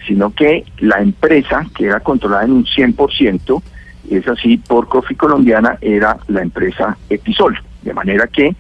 sino 0.07 0.31
que 0.35 0.65
la 0.79 1.01
empresa, 1.01 1.67
que 1.75 1.87
era 1.87 2.01
controlada 2.01 2.45
en 2.45 2.53
un 2.53 2.65
100%, 2.65 3.63
es 4.11 4.27
así, 4.29 4.57
por 4.59 4.89
Corfi 4.89 5.15
Colombiana 5.15 5.79
era 5.81 6.17
la 6.29 6.43
empresa 6.43 6.97
Episol. 7.09 7.59
De 7.83 7.95
manera 7.95 8.27
que 8.27 8.55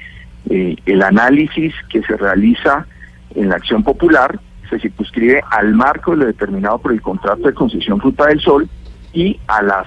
eh, 0.49 0.77
el 0.87 1.03
análisis 1.03 1.75
que 1.89 2.03
se 2.03 2.17
realiza 2.17 2.87
en 3.35 3.49
la 3.49 3.57
acción 3.57 3.83
popular 3.83 4.39
se 4.71 4.79
circunscribe 4.79 5.43
al 5.51 5.75
marco 5.75 6.13
de 6.13 6.17
lo 6.19 6.27
determinado 6.27 6.79
por 6.79 6.93
el 6.93 7.01
contrato 7.01 7.43
de 7.43 7.55
concesión 7.55 8.01
Ruta 8.01 8.27
del 8.27 8.41
Sol 8.41 8.69
y 9.13 9.39
a 9.47 9.63
las 9.63 9.87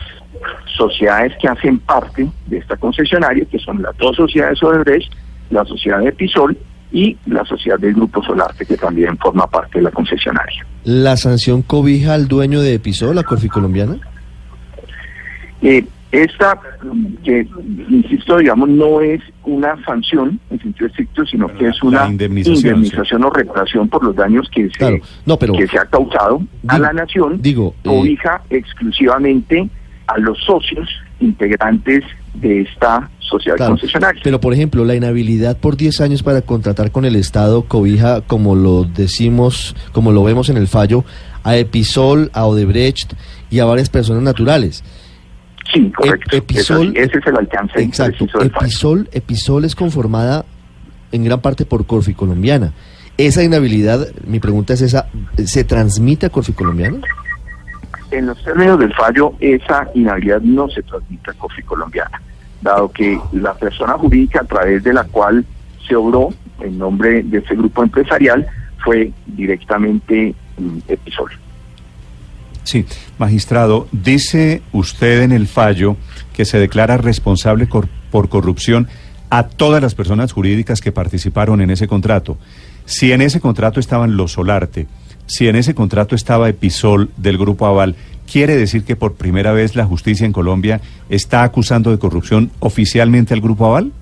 sociedades 0.78 1.34
que 1.42 1.48
hacen 1.48 1.80
parte 1.80 2.28
de 2.48 2.58
esta 2.58 2.78
concesionaria, 2.78 3.46
que 3.46 3.60
son 3.60 3.82
las 3.82 3.96
dos 3.98 4.16
sociedades 4.16 4.62
Odebrecht, 4.63 5.12
la 5.50 5.66
sociedad 5.66 6.00
de 6.00 6.10
Episol 6.10 6.58
y 6.92 7.18
la 7.28 7.46
sociedad 7.46 7.78
del 7.78 7.94
Grupo 7.94 8.24
Solarte, 8.24 8.66
que 8.66 8.78
también 8.78 9.18
forma 9.18 9.46
parte 9.48 9.80
de 9.80 9.84
la 9.84 9.92
concesionaria. 9.92 10.66
¿La 10.84 11.18
sanción 11.18 11.62
cobija 11.62 12.13
al 12.13 12.28
dueño 12.28 12.62
de 12.62 12.74
Episol, 12.74 13.16
la 13.16 13.24
Corfi 13.24 13.50
Colombiana? 13.50 13.98
Eh, 15.62 15.86
esta, 16.12 16.60
que 17.24 17.48
insisto, 17.89 18.38
digamos, 18.38 18.68
no 18.70 19.00
es 19.01 19.22
una 19.44 19.75
sanción 19.86 20.39
en 20.50 20.60
sentido 20.60 20.88
estricto, 20.88 21.24
sino 21.25 21.48
Pero 21.48 21.60
que 21.60 21.68
es 21.68 21.84
una 21.84 22.08
indemnización, 22.08 23.24
o 23.24 23.30
reparación 23.30 23.88
por 23.89 24.04
los 24.04 24.16
daños 24.16 24.50
que 24.50 24.70
se, 24.70 24.78
Claro, 24.78 24.98
no, 25.28 25.38
pero- 25.38 25.54
que 25.54 25.68
se 25.68 25.78
ha 25.78 25.86
causado 25.86 26.42
a 26.68 26.80
la 26.80 26.94
nación, 26.94 27.39
digo, 27.42 27.75
eh, 27.84 27.88
cobija 27.88 28.42
exclusivamente 28.50 29.70
a 30.08 30.18
los 30.18 30.39
socios 30.44 30.89
integrantes 31.20 32.04
de 32.34 32.62
esta 32.62 33.10
sociedad 33.20 33.58
Claro, 33.58 33.74
concesionaria. 33.74 34.22
Pero, 34.24 34.39
por 34.42 34.54
ejemplo, 34.54 34.86
la 34.86 34.96
inhabilidad 34.96 35.58
por 35.58 35.78
10 35.78 36.01
años 36.01 36.24
para 36.24 36.42
contratar 36.42 36.92
con 36.92 37.06
el 37.06 37.16
Estado 37.16 37.63
cobija, 37.66 38.22
como 38.22 38.56
lo 38.56 38.84
decimos, 38.84 39.75
como 39.92 40.12
lo 40.12 40.24
vemos 40.24 40.50
en 40.50 40.58
el 40.58 40.68
fallo, 40.68 41.04
a 41.44 41.56
Episol, 41.58 42.32
a 42.34 42.46
Odebrecht 42.46 43.13
y 43.51 43.60
a 43.60 43.66
varias 43.66 43.89
personas 43.89 44.24
naturales. 44.24 44.84
Sí, 45.74 45.92
correcto. 45.96 46.36
Es 46.36 46.44
Episol- 46.44 46.98
ese 46.98 47.18
es 47.20 47.28
el 47.28 47.38
alcance 47.38 47.82
Exacto. 47.82 48.18
preciso 48.18 48.40
del 48.40 48.52
fallo. 48.52 48.66
Episol, 48.66 49.10
Episol 49.12 49.66
es 49.66 49.76
conformada 49.76 50.46
en 51.12 51.24
gran 51.24 51.42
parte 51.42 51.66
por 51.66 51.86
Corfi 51.86 52.14
Colombiana. 52.14 52.74
Esa 53.18 53.44
inhabilidad, 53.44 54.08
mi 54.26 54.40
pregunta 54.40 54.74
es 54.74 54.82
esa, 54.82 55.08
¿se 55.44 55.64
transmite 55.66 56.26
a 56.26 56.30
Corfi 56.30 56.54
Colombiana? 56.54 57.00
En 58.12 58.26
los 58.26 58.44
términos 58.44 58.80
del 58.80 58.94
fallo, 58.94 59.34
esa 59.40 59.88
inhabilidad 59.94 60.42
no 60.42 60.68
se 60.70 60.82
transmite 60.82 61.30
a 61.30 61.34
COFI 61.36 61.62
colombiana, 61.62 62.20
dado 62.60 62.92
que 62.92 63.20
la 63.34 63.54
persona 63.54 63.94
jurídica 63.94 64.42
a 64.42 64.46
través 64.46 64.84
de 64.84 64.94
la 64.94 65.04
cual 65.04 65.46
se 65.88 65.96
obró 65.96 66.30
en 66.60 66.80
nombre 66.80 67.22
de 67.22 67.38
ese 67.38 67.56
grupo 67.56 67.84
empresarial 67.84 68.48
fue 68.84 69.12
directamente 69.28 70.34
mm, 70.58 70.78
Episol. 70.88 71.30
Sí, 72.70 72.86
magistrado, 73.18 73.88
dice 73.92 74.62
usted 74.74 75.24
en 75.24 75.32
el 75.32 75.48
fallo 75.48 75.98
que 76.34 76.46
se 76.46 76.60
declara 76.60 76.98
responsable 76.98 77.66
por 77.66 78.30
corrupción 78.30 78.88
a 79.32 79.48
todas 79.48 79.82
las 79.82 79.96
personas 79.96 80.34
jurídicas 80.34 80.80
que 80.80 80.92
participaron 80.92 81.62
en 81.62 81.72
ese 81.72 81.88
contrato. 81.88 82.38
Si 82.86 83.12
en 83.12 83.24
ese 83.24 83.40
contrato 83.40 83.80
estaban 83.80 84.18
los 84.18 84.34
Solarte, 84.34 84.86
si 85.26 85.48
en 85.48 85.56
ese 85.56 85.74
contrato 85.74 86.14
estaba 86.14 86.48
Episol 86.48 87.10
del 87.18 87.40
Grupo 87.40 87.66
Aval, 87.66 87.96
¿quiere 88.32 88.56
decir 88.56 88.84
que 88.84 88.96
por 88.96 89.16
primera 89.16 89.52
vez 89.52 89.76
la 89.76 89.88
justicia 89.88 90.28
en 90.28 90.32
Colombia 90.32 90.80
está 91.10 91.42
acusando 91.42 91.90
de 91.90 91.98
corrupción 91.98 92.52
oficialmente 92.60 93.34
al 93.34 93.42
Grupo 93.42 93.66
Aval? 93.66 93.94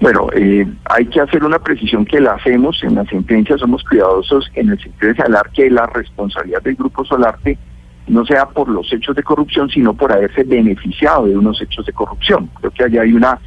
Bueno, 0.00 0.28
eh, 0.34 0.66
hay 0.84 1.06
que 1.06 1.20
hacer 1.20 1.42
una 1.42 1.58
precisión 1.58 2.04
que 2.04 2.20
la 2.20 2.32
hacemos 2.34 2.82
en 2.84 2.96
la 2.96 3.04
sentencia, 3.06 3.56
somos 3.56 3.82
cuidadosos 3.84 4.50
en 4.54 4.70
el 4.70 4.78
sentido 4.78 5.08
de 5.08 5.14
señalar 5.14 5.50
que 5.52 5.70
la 5.70 5.86
responsabilidad 5.86 6.62
del 6.62 6.74
Grupo 6.74 7.04
Solarte 7.04 7.58
no 8.06 8.24
sea 8.26 8.46
por 8.46 8.68
los 8.68 8.92
hechos 8.92 9.16
de 9.16 9.22
corrupción, 9.22 9.70
sino 9.70 9.94
por 9.94 10.12
haberse 10.12 10.44
beneficiado 10.44 11.26
de 11.26 11.36
unos 11.36 11.60
hechos 11.62 11.86
de 11.86 11.92
corrupción. 11.92 12.48
Creo 12.60 12.70
que 12.70 12.84
allá 12.84 13.02
hay 13.02 13.12
una 13.14 13.38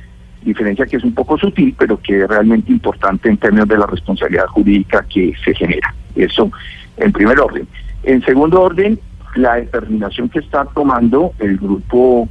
diferencia 0.41 0.85
que 0.85 0.97
es 0.97 1.03
un 1.03 1.13
poco 1.13 1.37
sutil, 1.37 1.75
pero 1.77 1.99
que 2.01 2.23
es 2.23 2.27
realmente 2.27 2.71
importante 2.71 3.29
en 3.29 3.37
términos 3.37 3.67
de 3.67 3.77
la 3.77 3.85
responsabilidad 3.85 4.47
jurídica 4.47 5.05
que 5.07 5.33
se 5.43 5.53
genera. 5.53 5.93
Eso 6.15 6.51
en 6.97 7.11
primer 7.11 7.39
orden. 7.39 7.67
En 8.03 8.23
segundo 8.23 8.61
orden, 8.61 8.99
la 9.35 9.55
determinación 9.55 10.29
que 10.29 10.39
está 10.39 10.65
tomando 10.65 11.33
el 11.39 11.57
grupo 11.57 12.27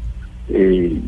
eh, 0.48 1.00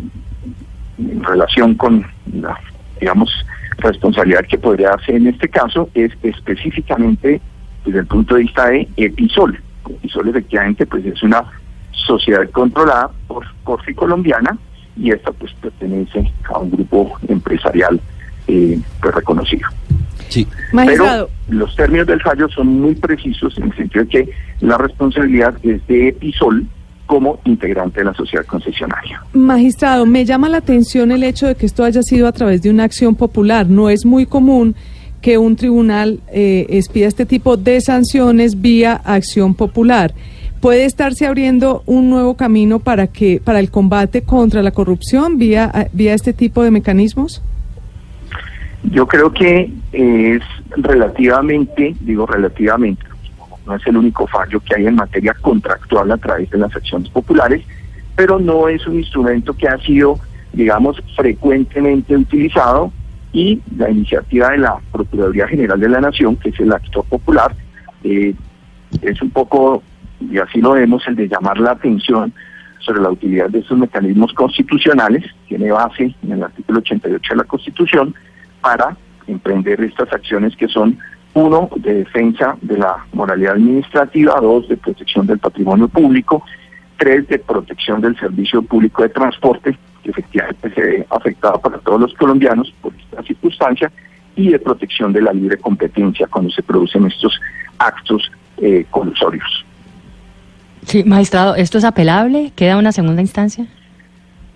en 0.99 1.25
relación 1.25 1.75
con 1.75 2.07
la, 2.33 2.59
digamos, 3.01 3.31
responsabilidad 3.79 4.45
que 4.47 4.59
podría 4.59 4.91
hacer 4.91 5.17
en 5.17 5.29
este 5.29 5.49
caso 5.49 5.89
es 5.95 6.13
específicamente 6.23 7.41
desde 7.85 8.01
el 8.01 8.07
punto 8.07 8.35
de 8.35 8.43
vista 8.43 8.69
de 8.69 8.89
Episol. 8.97 9.59
Episol 9.89 10.29
efectivamente 10.29 10.87
pues 10.87 11.05
es 11.07 11.23
una 11.23 11.45
sociedad 11.93 12.49
controlada 12.51 13.11
por 13.27 13.45
Corfi 13.65 13.95
Colombiana 13.95 14.57
y 14.97 15.11
esta 15.11 15.33
pues 15.33 15.53
pertenece 15.55 16.31
a 16.53 16.59
un 16.59 16.71
grupo 16.71 17.19
empresarial 17.29 18.01
eh, 18.47 18.79
pues 19.01 19.15
reconocido. 19.15 19.69
Sí. 20.29 20.47
Pero 20.73 21.29
los 21.49 21.75
términos 21.75 22.07
del 22.07 22.21
fallo 22.21 22.49
son 22.49 22.81
muy 22.81 22.95
precisos 22.95 23.57
en 23.59 23.65
el 23.65 23.77
sentido 23.77 24.05
de 24.05 24.11
que 24.11 24.31
la 24.61 24.79
responsabilidad 24.79 25.55
es 25.63 25.85
de 25.87 26.09
Episol 26.09 26.67
como 27.11 27.41
integrante 27.45 27.99
de 27.99 28.05
la 28.05 28.15
sociedad 28.15 28.47
concesionaria. 28.47 29.21
magistrado, 29.33 30.07
me 30.07 30.25
llama 30.25 30.49
la 30.49 30.59
atención 30.59 31.11
el 31.11 31.25
hecho 31.25 31.49
de 31.49 31.57
que 31.57 31.67
esto 31.67 31.83
haya 31.83 32.05
sido 32.05 32.29
a 32.29 32.33
través 32.33 32.63
de 32.63 32.71
una 32.71 32.85
acción 32.85 33.17
popular. 33.17 33.69
No 33.69 33.91
es 33.91 34.07
muy 34.07 34.27
común 34.27 34.77
que 35.21 35.37
un 35.37 35.57
tribunal 35.57 36.21
eh, 36.33 36.67
expida 36.69 37.09
este 37.09 37.27
tipo 37.27 37.57
de 37.57 37.81
sanciones 37.81 38.61
vía 38.61 38.93
acción 38.93 39.55
popular. 39.55 40.15
¿Puede 40.61 40.85
estarse 40.85 41.27
abriendo 41.27 41.83
un 41.85 42.11
nuevo 42.11 42.37
camino 42.37 42.79
para 42.79 43.09
que 43.09 43.41
para 43.43 43.59
el 43.59 43.73
combate 43.73 44.23
contra 44.23 44.63
la 44.63 44.71
corrupción 44.71 45.37
vía 45.37 45.69
eh, 45.75 45.89
vía 45.93 46.15
este 46.15 46.33
tipo 46.33 46.63
de 46.63 46.71
mecanismos? 46.71 47.43
Yo 48.85 49.09
creo 49.09 49.33
que 49.33 49.69
es 49.91 50.43
relativamente, 50.77 51.97
digo 52.03 52.25
relativamente, 52.25 53.03
no 53.71 53.77
es 53.77 53.87
el 53.87 53.97
único 53.97 54.27
fallo 54.27 54.61
que 54.61 54.75
hay 54.75 54.87
en 54.87 54.97
materia 54.97 55.33
contractual 55.41 56.11
a 56.11 56.17
través 56.17 56.51
de 56.51 56.59
las 56.59 56.75
acciones 56.75 57.09
populares, 57.09 57.65
pero 58.17 58.39
no 58.39 58.69
es 58.69 58.87
un 58.87 58.99
instrumento 58.99 59.55
que 59.55 59.69
ha 59.69 59.79
sido, 59.79 60.19
digamos, 60.53 61.01
frecuentemente 61.17 62.17
utilizado 62.17 62.93
y 63.33 63.61
la 63.77 63.89
iniciativa 63.89 64.51
de 64.51 64.59
la 64.59 64.77
Procuraduría 64.91 65.47
General 65.47 65.79
de 65.79 65.89
la 65.89 66.01
Nación, 66.01 66.37
que 66.37 66.49
es 66.49 66.59
el 66.59 66.73
actor 66.73 67.05
popular, 67.05 67.55
eh, 68.03 68.35
es 69.03 69.23
un 69.23 69.31
poco, 69.31 69.83
y 70.21 70.39
así 70.39 70.61
lo 70.61 70.73
vemos, 70.73 71.07
el 71.07 71.15
de 71.15 71.29
llamar 71.29 71.59
la 71.59 71.73
atención 71.73 72.33
sobre 72.81 73.01
la 73.01 73.11
utilidad 73.11 73.51
de 73.51 73.61
estos 73.61 73.79
mecanismos 73.79 74.33
constitucionales, 74.33 75.25
tiene 75.47 75.71
base 75.71 76.15
en 76.25 76.33
el 76.33 76.43
artículo 76.43 76.81
88 76.81 77.35
de 77.35 77.37
la 77.37 77.45
Constitución, 77.45 78.15
para 78.61 78.97
emprender 79.29 79.81
estas 79.81 80.13
acciones 80.13 80.57
que 80.57 80.67
son, 80.67 80.99
uno, 81.35 81.69
de 81.77 81.95
defensa 81.95 82.57
de 82.61 82.79
la 82.79 83.05
moralidad 83.13 83.55
administrativa, 83.55 84.41
dos, 84.41 84.69
de 84.69 84.77
protección 84.77 85.27
del 85.27 85.39
patrimonio 85.39 85.89
público, 85.89 86.43
tres, 86.99 87.27
de 87.29 87.39
protección 87.39 88.01
del 88.01 88.19
servicio 88.19 88.63
público 88.63 89.03
de 89.03 89.11
transporte, 89.11 89.77
que 90.03 90.11
efectivamente 90.11 90.75
se 90.75 90.81
ve 90.81 91.07
afectado 91.11 91.61
para 91.61 91.79
todos 91.79 92.01
los 92.01 92.15
colombianos 92.15 92.73
por 92.81 92.93
esta 92.95 93.23
circunstancia, 93.23 93.91
y 94.37 94.49
de 94.49 94.59
protección 94.59 95.13
de 95.13 95.23
la 95.23 95.33
libre 95.33 95.59
competencia 95.59 96.27
cuando 96.27 96.51
se 96.51 96.63
producen 96.63 97.07
estos 97.07 97.39
actos 97.79 98.31
eh, 98.59 98.87
colusorios. 98.91 99.65
Sí, 100.85 101.05
magistrado, 101.05 101.55
¿esto 101.57 101.79
es 101.79 101.85
apelable? 101.85 102.53
¿Queda 102.57 102.79
una 102.79 102.93
segunda 102.93 103.21
instancia? 103.21 103.67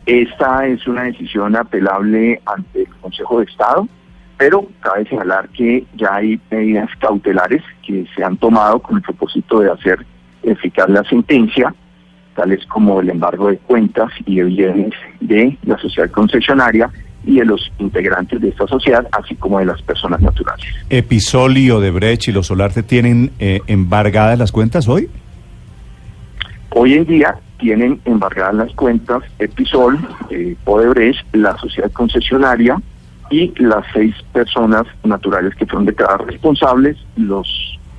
Esta 0.06 0.66
es 0.66 0.86
una 0.86 1.04
decisión 1.04 1.56
apelable 1.56 2.40
ante 2.46 2.82
el 2.82 2.88
Consejo 3.00 3.38
de 3.38 3.44
Estado, 3.46 3.88
pero 4.36 4.66
cabe 4.80 5.06
señalar 5.06 5.48
que 5.50 5.84
ya 5.96 6.16
hay 6.16 6.40
medidas 6.50 6.90
cautelares 6.98 7.62
que 7.86 8.06
se 8.14 8.24
han 8.24 8.36
tomado 8.36 8.80
con 8.80 8.96
el 8.96 9.02
propósito 9.02 9.60
de 9.60 9.70
hacer 9.70 10.04
eficaz 10.42 10.88
la 10.88 11.04
sentencia, 11.04 11.74
tales 12.34 12.64
como 12.66 13.00
el 13.00 13.10
embargo 13.10 13.48
de 13.48 13.58
cuentas 13.58 14.10
y 14.26 14.36
de 14.36 14.44
bienes 14.44 14.92
de 15.20 15.56
la 15.64 15.78
sociedad 15.78 16.10
concesionaria 16.10 16.90
y 17.24 17.38
de 17.38 17.44
los 17.44 17.72
integrantes 17.78 18.40
de 18.40 18.48
esta 18.48 18.66
sociedad, 18.66 19.06
así 19.12 19.34
como 19.36 19.58
de 19.58 19.66
las 19.66 19.80
personas 19.82 20.20
naturales. 20.20 20.66
¿Episol 20.90 21.56
y 21.56 21.70
Odebrecht 21.70 22.28
y 22.28 22.32
los 22.32 22.48
Solarte 22.48 22.82
tienen 22.82 23.30
eh, 23.38 23.60
embargadas 23.66 24.38
las 24.38 24.52
cuentas 24.52 24.88
hoy? 24.88 25.08
Hoy 26.70 26.94
en 26.94 27.06
día 27.06 27.36
tienen 27.58 28.00
embargadas 28.04 28.54
las 28.54 28.72
cuentas 28.74 29.22
Episol, 29.38 29.98
eh, 30.28 30.56
Odebrecht, 30.64 31.24
la 31.34 31.56
sociedad 31.56 31.90
concesionaria 31.92 32.76
y 33.34 33.52
las 33.56 33.84
seis 33.92 34.14
personas 34.32 34.84
naturales 35.02 35.56
que 35.56 35.66
fueron 35.66 35.86
declaradas 35.86 36.24
responsables, 36.28 36.96
los 37.16 37.48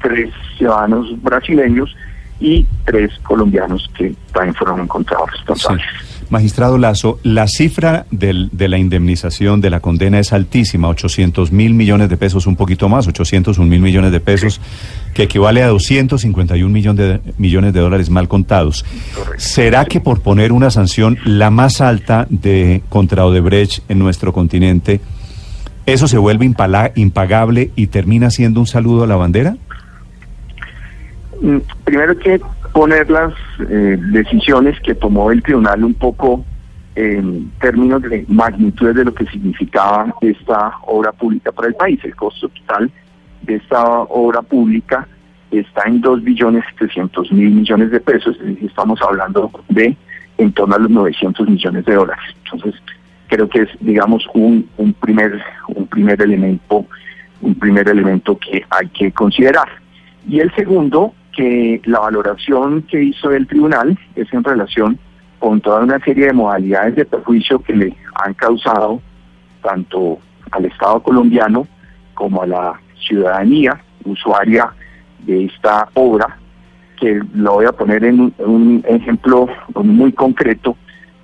tres 0.01 0.29
ciudadanos 0.57 1.21
brasileños 1.21 1.93
y 2.39 2.65
tres 2.85 3.11
colombianos 3.23 3.89
que 3.97 4.15
también 4.31 4.55
fueron 4.55 4.79
encontrados 4.79 5.29
responsables. 5.31 5.85
Magistrado 6.29 6.77
Lazo, 6.77 7.19
la 7.23 7.47
cifra 7.47 8.05
del, 8.11 8.49
de 8.51 8.67
la 8.67 8.77
indemnización 8.77 9.61
de 9.61 9.69
la 9.69 9.79
condena 9.79 10.19
es 10.19 10.33
altísima, 10.33 10.87
800 10.87 11.51
mil 11.51 11.73
millones 11.73 12.09
de 12.09 12.17
pesos, 12.17 12.47
un 12.47 12.55
poquito 12.55 12.89
más, 12.89 13.07
801 13.07 13.69
mil 13.69 13.79
millones 13.79 14.11
de 14.11 14.19
pesos, 14.19 14.59
que 15.13 15.23
equivale 15.23 15.61
a 15.61 15.67
251 15.67 16.73
millones 16.73 16.97
de, 16.97 17.33
millones 17.37 17.73
de 17.73 17.79
dólares 17.79 18.09
mal 18.09 18.27
contados. 18.27 18.85
¿Será 19.37 19.85
que 19.85 19.99
por 19.99 20.21
poner 20.21 20.51
una 20.51 20.71
sanción 20.71 21.17
la 21.25 21.51
más 21.51 21.79
alta 21.79 22.25
de 22.29 22.81
contra 22.89 23.25
Odebrecht 23.25 23.83
en 23.89 23.99
nuestro 23.99 24.33
continente, 24.33 25.01
eso 25.85 26.07
se 26.07 26.17
vuelve 26.17 26.45
impagable 26.95 27.71
y 27.75 27.87
termina 27.87 28.29
siendo 28.29 28.59
un 28.59 28.67
saludo 28.67 29.03
a 29.03 29.07
la 29.07 29.15
bandera? 29.15 29.55
Mm, 31.41 31.57
Primero 31.83 32.11
hay 32.11 32.17
que 32.17 32.41
poner 32.73 33.09
las 33.09 33.33
eh, 33.69 33.97
decisiones 34.11 34.79
que 34.81 34.95
tomó 34.95 35.31
el 35.31 35.41
tribunal 35.43 35.83
un 35.83 35.93
poco 35.93 36.43
en 36.95 37.51
términos 37.59 38.01
de 38.01 38.25
magnitudes 38.27 38.95
de 38.95 39.05
lo 39.05 39.13
que 39.13 39.25
significaba 39.27 40.13
esta 40.21 40.73
obra 40.85 41.11
pública 41.11 41.51
para 41.51 41.67
el 41.67 41.75
país. 41.75 41.99
El 42.03 42.15
costo 42.15 42.49
total 42.49 42.89
de 43.43 43.55
esta 43.55 43.83
obra 43.83 44.41
pública 44.41 45.07
está 45.51 45.83
en 45.87 46.01
2 46.01 46.23
billones 46.23 46.63
700 46.77 47.31
mil 47.31 47.51
millones 47.51 47.91
de 47.91 47.99
pesos, 47.99 48.37
estamos 48.61 48.99
hablando 49.01 49.51
de 49.69 49.95
en 50.37 50.51
torno 50.51 50.75
a 50.75 50.79
los 50.79 50.89
900 50.89 51.47
millones 51.47 51.85
de 51.85 51.93
dólares. 51.93 52.25
Entonces, 52.43 52.81
creo 53.27 53.49
que 53.49 53.63
es, 53.63 53.69
digamos, 53.79 54.27
un, 54.33 54.69
un 54.77 54.93
primer 54.93 55.41
un 55.67 55.87
primer 55.87 56.21
elemento 56.21 56.85
un 57.41 57.55
primer 57.55 57.87
elemento 57.87 58.37
que 58.37 58.63
hay 58.69 58.87
que 58.89 59.11
considerar. 59.11 59.67
Y 60.27 60.39
el 60.39 60.53
segundo, 60.55 61.13
que 61.35 61.81
la 61.85 61.99
valoración 61.99 62.81
que 62.83 63.03
hizo 63.03 63.31
el 63.31 63.45
tribunal 63.45 63.97
es 64.15 64.31
en 64.33 64.43
relación 64.43 64.97
con 65.39 65.61
toda 65.61 65.81
una 65.81 65.99
serie 65.99 66.27
de 66.27 66.33
modalidades 66.33 66.95
de 66.95 67.05
perjuicio 67.05 67.59
que 67.59 67.75
le 67.75 67.95
han 68.15 68.33
causado 68.33 69.01
tanto 69.61 70.19
al 70.51 70.65
Estado 70.65 71.03
colombiano 71.03 71.67
como 72.13 72.43
a 72.43 72.47
la 72.47 72.79
ciudadanía 72.97 73.79
usuaria 74.05 74.69
de 75.19 75.45
esta 75.45 75.89
obra, 75.93 76.37
que 76.99 77.19
lo 77.33 77.53
voy 77.53 77.65
a 77.65 77.71
poner 77.71 78.05
en 78.05 78.33
un, 78.37 78.83
ejemplo 78.87 79.47
muy 79.75 80.13
concreto 80.13 80.77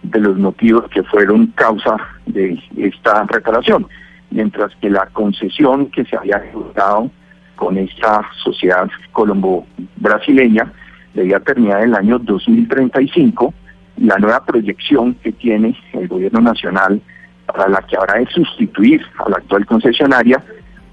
de 0.03 0.19
los 0.19 0.37
motivos 0.37 0.89
que 0.89 1.03
fueron 1.03 1.47
causa 1.47 1.95
de 2.25 2.59
esta 2.77 3.23
reparación. 3.23 3.87
Mientras 4.29 4.73
que 4.77 4.89
la 4.89 5.07
concesión 5.07 5.87
que 5.87 6.05
se 6.05 6.15
había 6.15 6.37
ejecutado 6.37 7.11
con 7.55 7.77
esta 7.77 8.27
sociedad 8.43 8.89
colombo-brasileña 9.11 10.71
debía 11.13 11.39
terminar 11.39 11.81
en 11.81 11.89
el 11.89 11.95
año 11.95 12.19
2035, 12.19 13.53
la 13.97 14.17
nueva 14.17 14.43
proyección 14.45 15.13
que 15.15 15.31
tiene 15.31 15.77
el 15.93 16.07
gobierno 16.07 16.41
nacional 16.41 17.01
para 17.45 17.67
la 17.67 17.81
que 17.81 17.97
habrá 17.97 18.19
de 18.19 18.25
sustituir 18.27 19.01
a 19.23 19.29
la 19.29 19.37
actual 19.37 19.65
concesionaria, 19.65 20.43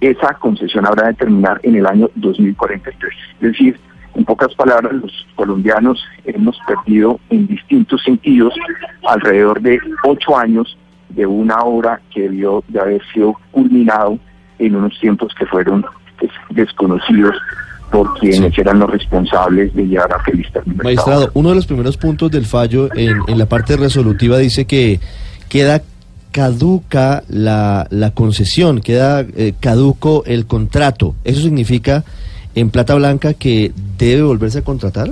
esa 0.01 0.35
concesión 0.35 0.87
habrá 0.87 1.09
de 1.09 1.15
terminar 1.15 1.61
en 1.63 1.77
el 1.77 1.87
año 1.87 2.11
2043. 2.17 3.13
Es 3.35 3.41
decir, 3.41 3.81
en 4.19 4.25
pocas 4.25 4.53
palabras, 4.57 4.93
los 4.95 5.13
colombianos 5.37 6.05
hemos 6.25 6.59
perdido 6.67 7.21
en 7.31 7.47
distintos 7.47 8.03
sentidos 8.03 8.53
alrededor 9.07 9.63
de 9.63 9.79
ocho 10.03 10.37
años 10.37 10.77
de 11.11 11.25
una 11.25 11.61
obra 11.61 12.01
que 12.13 12.23
debió 12.23 12.65
de 12.67 12.81
haber 12.81 13.03
sido 13.15 13.37
culminado 13.53 14.19
en 14.59 14.75
unos 14.75 14.99
tiempos 14.99 15.33
que 15.39 15.47
fueron 15.47 15.87
pues, 16.19 16.33
desconocidos 16.51 17.37
por 17.93 18.19
quienes 18.19 18.59
eran 18.59 18.81
los 18.81 18.91
responsables 18.91 19.73
de 19.75 19.87
llevar 19.87 20.13
a 20.13 20.19
feliz 20.25 20.47
término 20.53 20.83
Magistrado, 20.83 21.31
uno 21.35 21.51
de 21.51 21.55
los 21.55 21.67
primeros 21.67 21.97
puntos 21.97 22.31
del 22.31 22.45
fallo 22.45 22.93
en, 22.97 23.17
en 23.29 23.39
la 23.39 23.47
parte 23.47 23.77
resolutiva 23.77 24.37
dice 24.39 24.67
que 24.67 24.99
queda 25.49 25.81
caduca 26.33 27.23
la, 27.29 27.87
la 27.91 28.11
concesión, 28.11 28.81
queda 28.81 29.21
eh, 29.21 29.55
caduco 29.59 30.25
el 30.27 30.47
contrato. 30.47 31.15
¿Eso 31.25 31.41
significa 31.41 32.05
en 32.61 32.71
plata 32.71 32.95
blanca 32.95 33.35
que 33.35 33.73
debe 33.99 34.23
volverse 34.23 34.59
a 34.59 34.65
contratar? 34.65 35.11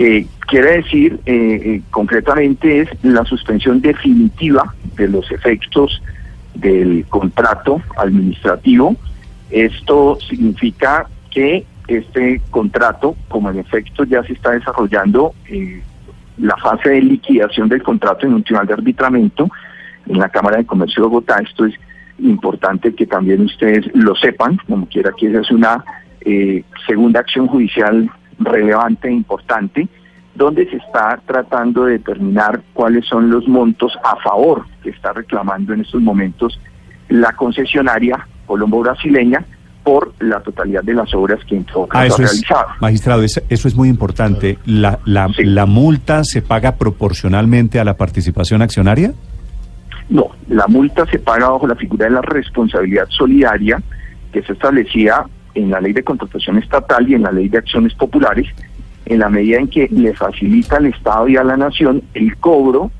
que 0.00 0.26
quiere 0.46 0.78
decir 0.78 1.20
eh, 1.26 1.60
eh, 1.62 1.82
concretamente 1.90 2.80
es 2.80 2.88
la 3.02 3.24
suspensión 3.24 3.82
definitiva 3.82 4.74
de 4.96 5.08
los 5.08 5.30
efectos 5.30 6.00
del 6.54 7.04
contrato 7.08 7.82
administrativo. 7.98 8.96
Esto 9.50 10.18
significa 10.26 11.06
que 11.30 11.66
este 11.86 12.40
contrato, 12.50 13.16
como 13.28 13.50
en 13.50 13.58
efecto 13.58 14.04
ya 14.04 14.22
se 14.22 14.32
está 14.32 14.52
desarrollando 14.52 15.34
eh, 15.48 15.82
la 16.38 16.56
fase 16.56 16.88
de 16.88 17.02
liquidación 17.02 17.68
del 17.68 17.82
contrato 17.82 18.26
en 18.26 18.34
un 18.34 18.42
tribunal 18.42 18.68
de 18.68 18.72
arbitramiento 18.72 19.50
en 20.06 20.18
la 20.18 20.28
Cámara 20.28 20.56
de 20.56 20.64
Comercio 20.64 21.02
de 21.02 21.08
Bogotá, 21.08 21.42
esto 21.46 21.66
es 21.66 21.74
importante 22.20 22.94
que 22.94 23.06
también 23.06 23.42
ustedes 23.42 23.84
lo 23.94 24.14
sepan, 24.14 24.58
como 24.66 24.86
quiera 24.86 25.10
que 25.18 25.26
esa 25.26 25.40
es 25.40 25.50
una 25.50 25.84
eh, 26.22 26.64
segunda 26.86 27.20
acción 27.20 27.46
judicial 27.46 28.10
relevante 28.38 29.08
e 29.08 29.12
importante, 29.12 29.88
donde 30.34 30.68
se 30.70 30.76
está 30.76 31.20
tratando 31.26 31.84
de 31.84 31.92
determinar 31.98 32.60
cuáles 32.72 33.06
son 33.06 33.30
los 33.30 33.46
montos 33.48 33.92
a 34.04 34.16
favor 34.22 34.64
que 34.82 34.90
está 34.90 35.12
reclamando 35.12 35.74
en 35.74 35.80
estos 35.82 36.00
momentos 36.00 36.58
la 37.08 37.32
concesionaria 37.32 38.26
colombo-brasileña 38.46 39.44
por 39.82 40.12
la 40.20 40.40
totalidad 40.40 40.82
de 40.82 40.94
las 40.94 41.12
obras 41.14 41.40
que 41.46 41.56
en 41.56 41.64
todo 41.64 41.88
Ah, 41.90 42.00
ha 42.02 42.06
es, 42.06 42.16
realizado. 42.16 42.66
magistrado, 42.80 43.22
es- 43.22 43.42
eso 43.48 43.66
es 43.66 43.74
muy 43.74 43.88
importante. 43.88 44.58
¿La, 44.66 44.98
la, 45.04 45.28
Sí. 45.28 45.44
¿La 45.44 45.66
multa 45.66 46.22
se 46.24 46.42
paga 46.42 46.76
proporcionalmente 46.76 47.80
a 47.80 47.84
la 47.84 47.96
participación 47.96 48.62
accionaria? 48.62 49.12
No, 50.08 50.26
la 50.48 50.66
multa 50.66 51.06
se 51.06 51.18
paga 51.18 51.48
bajo 51.48 51.66
la 51.66 51.76
figura 51.76 52.06
de 52.06 52.12
la 52.12 52.20
responsabilidad 52.22 53.06
solidaria 53.08 53.80
que 54.32 54.42
se 54.42 54.52
establecía 54.52 55.24
en 55.54 55.70
la 55.70 55.80
ley 55.80 55.92
de 55.92 56.02
contratación 56.02 56.58
estatal 56.58 57.08
y 57.08 57.14
en 57.14 57.22
la 57.22 57.32
ley 57.32 57.48
de 57.48 57.58
acciones 57.58 57.94
populares, 57.94 58.46
en 59.06 59.18
la 59.18 59.28
medida 59.28 59.58
en 59.58 59.68
que 59.68 59.88
le 59.90 60.14
facilita 60.14 60.76
al 60.76 60.86
Estado 60.86 61.28
y 61.28 61.36
a 61.36 61.44
la 61.44 61.56
Nación 61.56 62.02
el 62.14 62.36
cobro 62.36 62.90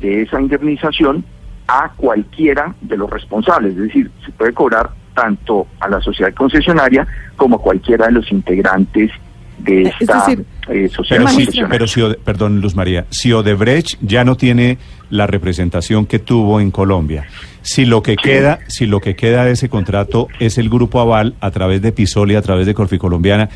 de 0.00 0.22
esa 0.22 0.40
indemnización 0.40 1.24
a 1.66 1.92
cualquiera 1.96 2.74
de 2.80 2.96
los 2.96 3.10
responsables, 3.10 3.72
es 3.72 3.82
decir, 3.82 4.10
se 4.24 4.32
puede 4.32 4.52
cobrar 4.52 4.90
tanto 5.14 5.66
a 5.80 5.88
la 5.88 6.00
sociedad 6.00 6.32
concesionaria 6.32 7.06
como 7.36 7.56
a 7.56 7.60
cualquiera 7.60 8.06
de 8.06 8.12
los 8.12 8.30
integrantes 8.30 9.10
de 9.58 9.82
Es 9.82 9.94
esta 10.00 10.20
decir, 10.26 10.44
eh, 10.70 10.88
sociedad 10.88 11.24
Pero, 11.36 11.50
si, 11.52 11.60
pero 11.68 11.86
si, 11.86 12.00
Ode- 12.00 12.18
perdón, 12.24 12.60
Luz 12.60 12.74
María, 12.74 13.06
si 13.10 13.32
Odebrecht 13.32 13.98
ya 14.00 14.24
no 14.24 14.36
tiene 14.36 14.78
la 15.10 15.26
representación 15.26 16.06
que 16.06 16.18
tuvo 16.18 16.60
en 16.60 16.70
Colombia, 16.70 17.26
si 17.62 17.84
lo 17.84 18.02
que 18.02 18.16
queda, 18.16 18.60
si 18.68 18.86
lo 18.86 19.00
que 19.00 19.16
queda 19.16 19.44
de 19.44 19.52
ese 19.52 19.68
contrato 19.68 20.28
es 20.38 20.58
el 20.58 20.68
grupo 20.68 21.00
Aval 21.00 21.34
a 21.40 21.50
través 21.50 21.82
de 21.82 21.92
Pisol 21.92 22.30
y 22.30 22.36
a 22.36 22.42
través 22.42 22.66
de 22.66 22.74
Corficolombiana, 22.74 23.48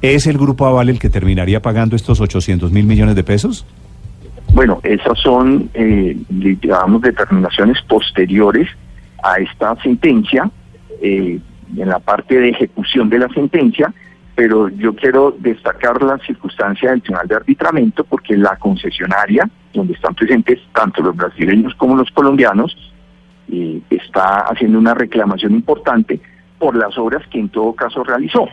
¿es 0.00 0.26
el 0.26 0.38
grupo 0.38 0.66
Aval 0.66 0.88
el 0.88 0.98
que 0.98 1.10
terminaría 1.10 1.60
pagando 1.62 1.96
estos 1.96 2.20
800 2.20 2.72
mil 2.72 2.84
millones 2.84 3.14
de 3.14 3.22
pesos? 3.24 3.64
Bueno, 4.54 4.80
esas 4.82 5.18
son, 5.18 5.70
eh, 5.74 6.16
digamos, 6.28 7.00
determinaciones 7.02 7.78
posteriores 7.88 8.68
a 9.22 9.36
esta 9.36 9.76
sentencia, 9.82 10.50
eh, 11.00 11.38
en 11.76 11.88
la 11.88 11.98
parte 12.00 12.38
de 12.38 12.50
ejecución 12.50 13.08
de 13.08 13.18
la 13.20 13.28
sentencia, 13.28 13.94
pero 14.34 14.68
yo 14.68 14.94
quiero 14.94 15.34
destacar 15.38 16.02
la 16.02 16.18
circunstancia 16.18 16.90
del 16.90 17.02
Tribunal 17.02 17.28
de 17.28 17.36
Arbitramiento 17.36 18.04
porque 18.04 18.36
la 18.36 18.56
concesionaria, 18.56 19.48
donde 19.74 19.94
están 19.94 20.14
presentes 20.14 20.58
tanto 20.74 21.02
los 21.02 21.14
brasileños 21.14 21.74
como 21.74 21.96
los 21.96 22.10
colombianos, 22.10 22.76
eh, 23.50 23.80
está 23.90 24.40
haciendo 24.40 24.78
una 24.78 24.94
reclamación 24.94 25.52
importante 25.52 26.20
por 26.58 26.76
las 26.76 26.96
obras 26.96 27.26
que 27.28 27.38
en 27.38 27.48
todo 27.48 27.74
caso 27.74 28.04
realizó 28.04 28.48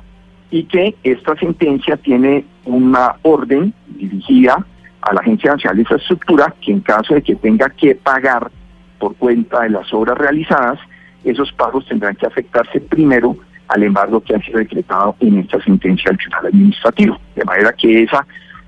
y 0.52 0.64
que 0.64 0.96
esta 1.04 1.36
sentencia 1.38 1.96
tiene 1.98 2.46
una 2.66 3.16
orden 3.22 3.74
dirigida 3.88 4.66
a 5.02 5.14
la 5.14 5.22
Agencia 5.22 5.52
Nacional 5.52 5.78
de 5.78 5.82
Infraestructura 5.84 6.56
que 6.60 6.72
en 6.72 6.82
caso 6.82 7.14
de 7.14 7.22
que 7.22 7.36
tenga 7.36 7.70
que 7.70 7.96
pagar 7.96 8.52
por 8.98 9.16
cuenta 9.16 9.62
de 9.62 9.70
las 9.70 9.94
obras 9.94 10.18
realizadas, 10.18 10.80
esos 11.24 11.52
pagos 11.54 11.86
tendrán 11.88 12.16
que 12.16 12.26
afectarse 12.26 12.82
primero 12.82 13.38
al 13.70 13.84
embargo 13.84 14.20
que 14.22 14.36
ha 14.36 14.42
sido 14.42 14.60
decretado 14.60 15.16
en 15.20 15.40
esta 15.40 15.62
sentencia 15.64 16.10
del 16.10 16.18
Tribunal 16.18 16.48
Administrativo. 16.48 17.20
De 17.36 17.46
manera 17.46 17.74
que 17.74 18.04
esa, 18.04 18.26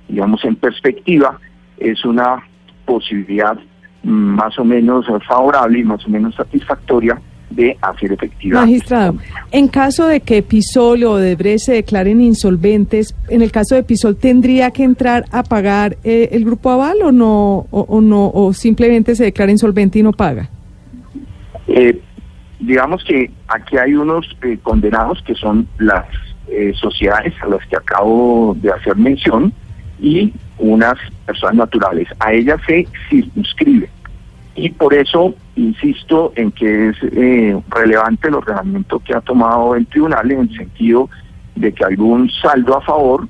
digamos, 0.07 0.43
en 0.45 0.55
perspectiva, 0.55 1.39
es 1.77 2.05
una 2.05 2.43
posibilidad 2.85 3.57
más 4.03 4.57
o 4.57 4.63
menos 4.63 5.05
favorable 5.27 5.79
y 5.79 5.83
más 5.83 6.05
o 6.05 6.09
menos 6.09 6.35
satisfactoria 6.35 7.19
de 7.49 7.77
hacer 7.81 8.13
efectiva. 8.13 8.61
Magistrado, 8.61 9.15
en 9.51 9.67
caso 9.67 10.07
de 10.07 10.21
que 10.21 10.41
Pisol 10.41 11.03
o 11.03 11.13
Odebrecht 11.13 11.65
se 11.65 11.73
declaren 11.73 12.21
insolventes, 12.21 13.13
en 13.27 13.41
el 13.41 13.51
caso 13.51 13.75
de 13.75 13.83
Pisol, 13.83 14.15
¿tendría 14.15 14.71
que 14.71 14.83
entrar 14.83 15.25
a 15.31 15.43
pagar 15.43 15.97
eh, 16.03 16.29
el 16.31 16.45
Grupo 16.45 16.69
Aval 16.69 17.01
o 17.03 17.11
no, 17.11 17.67
o, 17.71 17.81
o 17.81 18.01
no, 18.01 18.31
o 18.33 18.53
simplemente 18.53 19.15
se 19.15 19.25
declara 19.25 19.51
insolvente 19.51 19.99
y 19.99 20.03
no 20.03 20.13
paga? 20.13 20.49
Eh, 21.67 21.99
digamos 22.61 23.03
que 23.03 23.31
aquí 23.47 23.77
hay 23.77 23.95
unos 23.95 24.25
eh, 24.43 24.57
condenados 24.61 25.21
que 25.23 25.35
son 25.35 25.67
las 25.79 26.05
eh, 26.47 26.73
sociedades 26.75 27.33
a 27.41 27.47
las 27.47 27.65
que 27.65 27.75
acabo 27.75 28.55
de 28.59 28.71
hacer 28.71 28.95
mención 28.95 29.51
y 29.99 30.33
unas 30.57 30.95
personas 31.25 31.55
naturales. 31.55 32.07
A 32.19 32.33
ellas 32.33 32.59
se 32.65 32.87
circunscribe. 33.09 33.89
Y 34.55 34.69
por 34.69 34.93
eso 34.93 35.33
insisto 35.55 36.33
en 36.35 36.51
que 36.51 36.89
es 36.89 36.97
eh, 37.01 37.59
relevante 37.69 38.27
el 38.27 38.35
ordenamiento 38.35 38.99
que 38.99 39.13
ha 39.13 39.21
tomado 39.21 39.75
el 39.75 39.87
tribunal 39.87 40.31
en 40.31 40.41
el 40.41 40.55
sentido 40.55 41.09
de 41.55 41.73
que 41.73 41.83
algún 41.83 42.29
saldo 42.29 42.77
a 42.77 42.81
favor 42.81 43.27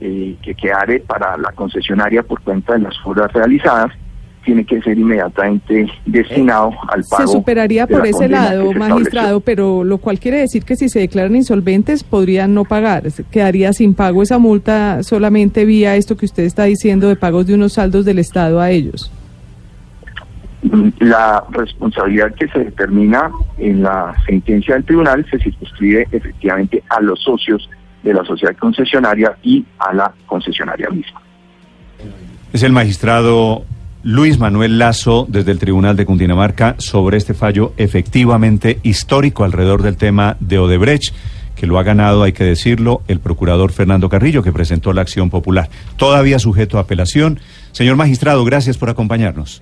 que 0.00 0.56
quedare 0.60 0.98
para 0.98 1.36
la 1.36 1.52
concesionaria 1.52 2.24
por 2.24 2.40
cuenta 2.40 2.72
de 2.72 2.80
las 2.80 2.96
obras 3.04 3.32
realizadas 3.32 3.92
tiene 4.44 4.64
que 4.64 4.80
ser 4.82 4.98
inmediatamente 4.98 5.86
destinado 6.06 6.70
al 6.88 7.02
pago. 7.08 7.26
Se 7.26 7.32
superaría 7.32 7.86
por 7.86 8.06
ese 8.06 8.28
lado, 8.28 8.72
magistrado, 8.72 9.40
pero 9.40 9.84
lo 9.84 9.98
cual 9.98 10.18
quiere 10.18 10.38
decir 10.38 10.64
que 10.64 10.76
si 10.76 10.88
se 10.88 11.00
declaran 11.00 11.36
insolventes 11.36 12.04
podrían 12.04 12.54
no 12.54 12.64
pagar, 12.64 13.04
quedaría 13.30 13.72
sin 13.72 13.94
pago 13.94 14.22
esa 14.22 14.38
multa 14.38 15.02
solamente 15.02 15.64
vía 15.64 15.96
esto 15.96 16.16
que 16.16 16.26
usted 16.26 16.44
está 16.44 16.64
diciendo 16.64 17.08
de 17.08 17.16
pagos 17.16 17.46
de 17.46 17.54
unos 17.54 17.74
saldos 17.74 18.04
del 18.04 18.18
Estado 18.18 18.60
a 18.60 18.70
ellos. 18.70 19.10
La 21.00 21.42
responsabilidad 21.50 22.34
que 22.34 22.46
se 22.48 22.60
determina 22.60 23.30
en 23.58 23.82
la 23.82 24.14
sentencia 24.26 24.74
del 24.74 24.84
tribunal 24.84 25.26
se 25.28 25.38
circunscribe 25.38 26.06
efectivamente 26.12 26.82
a 26.88 27.00
los 27.00 27.20
socios 27.20 27.68
de 28.02 28.14
la 28.14 28.24
sociedad 28.24 28.56
concesionaria 28.56 29.36
y 29.42 29.64
a 29.78 29.92
la 29.92 30.12
concesionaria 30.26 30.88
misma. 30.90 31.20
Es 32.52 32.62
el 32.62 32.72
magistrado 32.72 33.64
Luis 34.04 34.38
Manuel 34.38 34.78
Lazo 34.78 35.26
desde 35.28 35.52
el 35.52 35.60
Tribunal 35.60 35.96
de 35.96 36.06
Cundinamarca 36.06 36.74
sobre 36.78 37.16
este 37.16 37.34
fallo 37.34 37.72
efectivamente 37.76 38.80
histórico 38.82 39.44
alrededor 39.44 39.82
del 39.82 39.96
tema 39.96 40.36
de 40.40 40.58
Odebrecht, 40.58 41.14
que 41.54 41.68
lo 41.68 41.78
ha 41.78 41.84
ganado, 41.84 42.24
hay 42.24 42.32
que 42.32 42.42
decirlo, 42.42 43.02
el 43.06 43.20
procurador 43.20 43.70
Fernando 43.70 44.08
Carrillo, 44.08 44.42
que 44.42 44.50
presentó 44.50 44.92
la 44.92 45.02
acción 45.02 45.30
popular. 45.30 45.70
Todavía 45.96 46.40
sujeto 46.40 46.78
a 46.78 46.80
apelación. 46.80 47.38
Señor 47.70 47.94
magistrado, 47.94 48.44
gracias 48.44 48.76
por 48.76 48.90
acompañarnos. 48.90 49.60